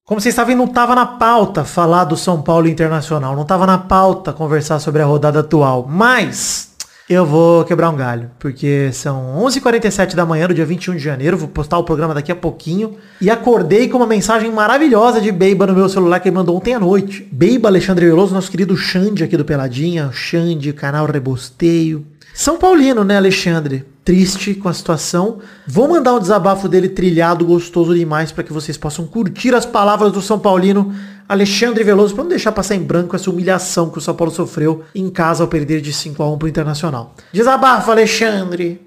[0.06, 3.34] Como vocês sabem, não estava na pauta falar do São Paulo Internacional.
[3.34, 5.84] Não estava na pauta conversar sobre a rodada atual.
[5.86, 6.75] Mas
[7.08, 8.30] eu vou quebrar um galho.
[8.38, 11.36] Porque são 11h47 da manhã do dia 21 de janeiro.
[11.36, 12.96] Vou postar o programa daqui a pouquinho.
[13.20, 16.74] E acordei com uma mensagem maravilhosa de Beiba no meu celular que ele mandou ontem
[16.74, 17.26] à noite.
[17.30, 20.10] Beiba Alexandre Veloso, nosso querido Xande aqui do Peladinha.
[20.12, 22.04] Xande, canal Rebosteio.
[22.34, 23.84] São Paulino, né, Alexandre?
[24.04, 25.38] Triste com a situação.
[25.66, 30.12] Vou mandar um desabafo dele trilhado, gostoso demais, para que vocês possam curtir as palavras
[30.12, 30.94] do São Paulino
[31.28, 34.84] Alexandre Veloso, para não deixar passar em branco essa humilhação que o São Paulo sofreu
[34.94, 37.14] em casa ao perder de 5 a 1 pro Internacional.
[37.32, 38.80] Desabafo, Alexandre!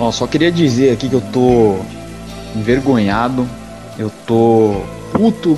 [0.00, 1.76] Ó, só queria dizer aqui que eu tô
[2.56, 3.48] envergonhado,
[3.96, 4.82] eu tô
[5.12, 5.56] puto,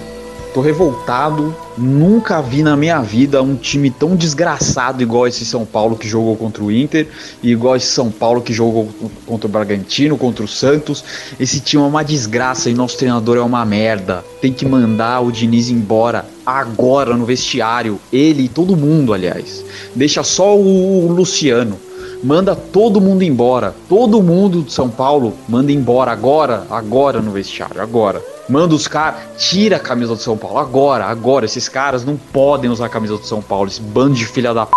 [0.53, 1.57] tô revoltado.
[1.77, 6.37] Nunca vi na minha vida um time tão desgraçado igual esse São Paulo que jogou
[6.37, 7.09] contra o Inter
[7.43, 8.89] e igual esse São Paulo que jogou
[9.27, 11.05] contra o Bragantino, contra o Santos.
[11.39, 14.25] Esse time é uma desgraça e nosso treinador é uma merda.
[14.41, 17.99] Tem que mandar o Diniz embora agora no vestiário.
[18.13, 19.65] Ele e todo mundo, aliás.
[19.97, 21.77] Deixa só o Luciano.
[22.25, 23.75] Manda todo mundo embora.
[23.87, 28.25] Todo mundo de São Paulo manda embora agora, agora no vestiário, agora.
[28.49, 31.45] Manda os caras, tira a camisa do São Paulo agora, agora.
[31.45, 34.65] Esses caras não podem usar a camisa do São Paulo, esse bando de filha da
[34.65, 34.73] p...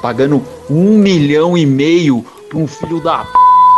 [0.00, 3.26] pagando um milhão e meio pra um filho da p...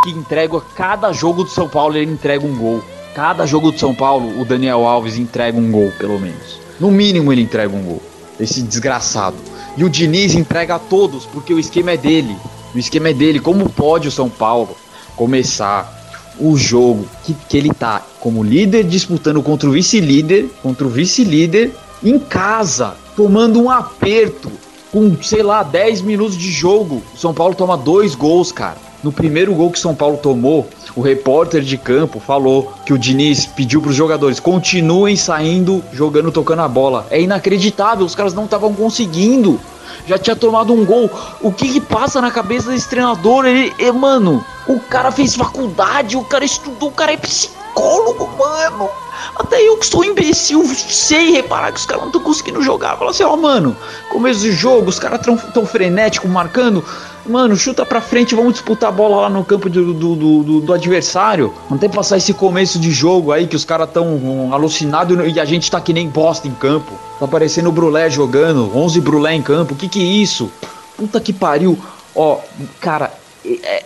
[0.05, 2.81] que entrega cada jogo do São Paulo, ele entrega um gol.
[3.13, 6.61] Cada jogo do São Paulo, o Daniel Alves entrega um gol, pelo menos.
[6.79, 8.03] No mínimo ele entrega um gol.
[8.39, 9.37] Esse desgraçado.
[9.77, 12.37] E o Diniz entrega a todos, porque o esquema é dele.
[12.75, 13.39] O esquema é dele.
[13.39, 14.77] Como pode o São Paulo
[15.17, 16.01] começar
[16.39, 21.73] o jogo que, que ele tá como líder disputando contra o vice-líder, contra o vice-líder
[22.03, 24.51] em casa, tomando um aperto
[24.91, 27.03] com, sei lá, 10 minutos de jogo.
[27.15, 28.77] O São Paulo toma dois gols, cara.
[29.03, 32.99] No primeiro gol que o São Paulo tomou, o repórter de campo falou que o
[32.99, 37.07] Diniz pediu para os jogadores continuem saindo, jogando, tocando a bola.
[37.11, 39.59] É inacreditável, os caras não estavam conseguindo.
[40.07, 41.11] Já tinha tomado um gol.
[41.41, 43.47] O que, que passa na cabeça desse treinador?
[43.47, 48.89] Ele, é, mano, o cara fez faculdade, o cara estudou, o cara é psicólogo, mano.
[49.37, 52.97] Até eu que sou imbecil, sei reparar que os caras não estão conseguindo jogar.
[52.97, 53.77] Fala assim, ó, mano,
[54.11, 56.85] começo do jogo, os caras tão, tão frenéticos, marcando.
[57.25, 60.73] Mano, chuta pra frente, vamos disputar a bola lá no campo do, do, do, do,
[60.73, 61.55] adversário.
[61.71, 65.17] Não tem que passar esse começo de jogo aí que os caras tão um, alucinados
[65.33, 66.93] e a gente tá que nem bosta em campo.
[67.21, 69.77] Tá parecendo o Brulé jogando, 11 Brulé em campo.
[69.77, 70.51] Que que é isso?
[70.97, 71.79] Puta que pariu.
[72.15, 72.41] Ó,
[72.81, 73.13] cara,
[73.45, 73.85] é,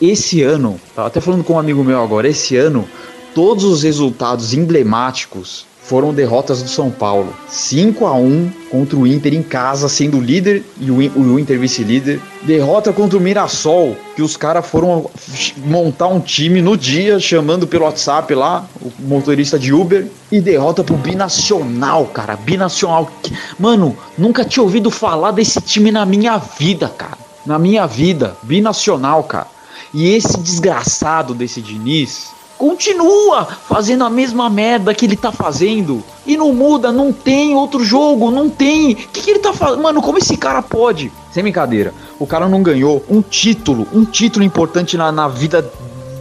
[0.00, 2.88] esse ano, tava até falando com um amigo meu agora, esse ano,
[3.34, 7.34] todos os resultados emblemáticos foram derrotas do São Paulo.
[7.48, 12.20] 5 a 1 contra o Inter em casa, sendo líder e o, Inter vice-líder.
[12.42, 15.10] Derrota contra o Mirassol, que os caras foram
[15.56, 20.06] montar um time no dia, chamando pelo WhatsApp lá, o motorista de Uber.
[20.30, 22.36] E derrota pro Binacional, cara.
[22.36, 23.10] Binacional.
[23.58, 27.18] Mano, nunca tinha ouvido falar desse time na minha vida, cara.
[27.44, 28.36] Na minha vida.
[28.44, 29.48] Binacional, cara.
[29.92, 32.30] E esse desgraçado desse Diniz
[32.60, 36.04] continua fazendo a mesma merda que ele tá fazendo.
[36.26, 38.92] E não muda, não tem outro jogo, não tem.
[38.92, 39.82] O que, que ele tá fazendo?
[39.82, 41.10] Mano, como esse cara pode?
[41.32, 45.66] Sem brincadeira, o cara não ganhou um título, um título importante na, na vida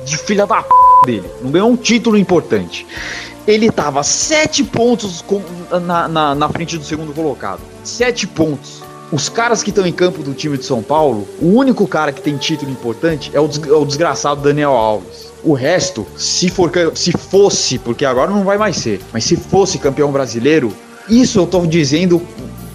[0.05, 0.69] de filha da p
[1.05, 1.29] dele.
[1.41, 2.87] Não ganhou um título importante.
[3.45, 5.41] Ele tava sete pontos com,
[5.85, 7.59] na, na, na frente do segundo colocado.
[7.83, 8.81] Sete pontos.
[9.11, 12.21] Os caras que estão em campo do time de São Paulo, o único cara que
[12.21, 15.29] tem título importante é o, des- é o desgraçado Daniel Alves.
[15.43, 19.79] O resto, se for se fosse, porque agora não vai mais ser, mas se fosse
[19.79, 20.71] campeão brasileiro,
[21.09, 22.21] isso eu tô dizendo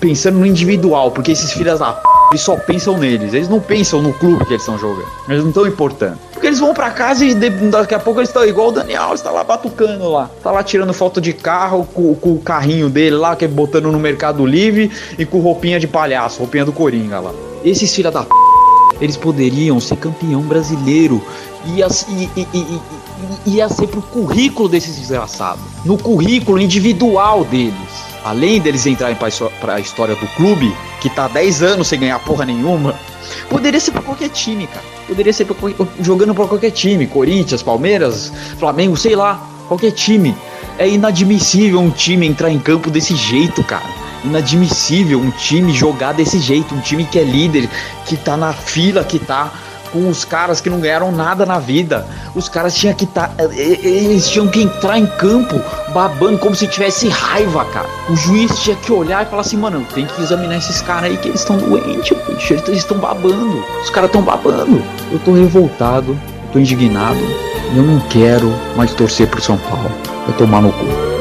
[0.00, 4.02] pensando no individual, porque esses filhos da p, eles só pensam neles, eles não pensam
[4.02, 5.06] no clube que eles estão jogando.
[5.28, 6.18] Eles não estão importando.
[6.32, 9.22] Porque eles vão pra casa e daqui a pouco eles estão igual o Daniel, Alves,
[9.22, 10.28] tá lá batucando lá.
[10.42, 13.92] Tá lá tirando foto de carro com, com o carrinho dele lá, que é botando
[13.92, 17.30] no Mercado Livre e com roupinha de palhaço, roupinha do Coringa lá.
[17.64, 18.30] Esses filha da p,
[19.00, 21.22] eles poderiam ser campeão brasileiro.
[21.66, 25.62] Ia, e, e, e, e- ia ser pro currículo desses desgraçados.
[25.84, 28.13] No currículo individual deles.
[28.24, 32.18] Além deles entrarem histó- pra história do clube, que tá há 10 anos sem ganhar
[32.20, 32.94] porra nenhuma,
[33.50, 34.84] poderia ser pra qualquer time, cara.
[35.06, 35.54] Poderia ser pra,
[36.00, 37.06] jogando pra qualquer time.
[37.06, 39.46] Corinthians, Palmeiras, Flamengo, sei lá.
[39.68, 40.34] Qualquer time.
[40.78, 43.84] É inadmissível um time entrar em campo desse jeito, cara.
[44.24, 46.74] Inadmissível um time jogar desse jeito.
[46.74, 47.68] Um time que é líder,
[48.06, 49.52] que tá na fila, que tá
[49.94, 52.04] com os caras que não ganharam nada na vida.
[52.34, 53.32] Os caras tinham que estar.
[53.38, 55.54] eles tinham que entrar em campo
[55.94, 57.88] babando como se tivesse raiva, cara.
[58.10, 61.16] O juiz tinha que olhar e falar assim, mano, tem que examinar esses caras aí
[61.16, 62.54] que eles estão doentes, bicho.
[62.54, 63.64] Eles estão babando.
[63.80, 64.82] Os caras estão babando.
[65.12, 67.20] Eu tô revoltado, eu tô indignado.
[67.76, 69.90] Eu não quero mais torcer pro São Paulo.
[70.26, 71.13] Eu tomar no cu.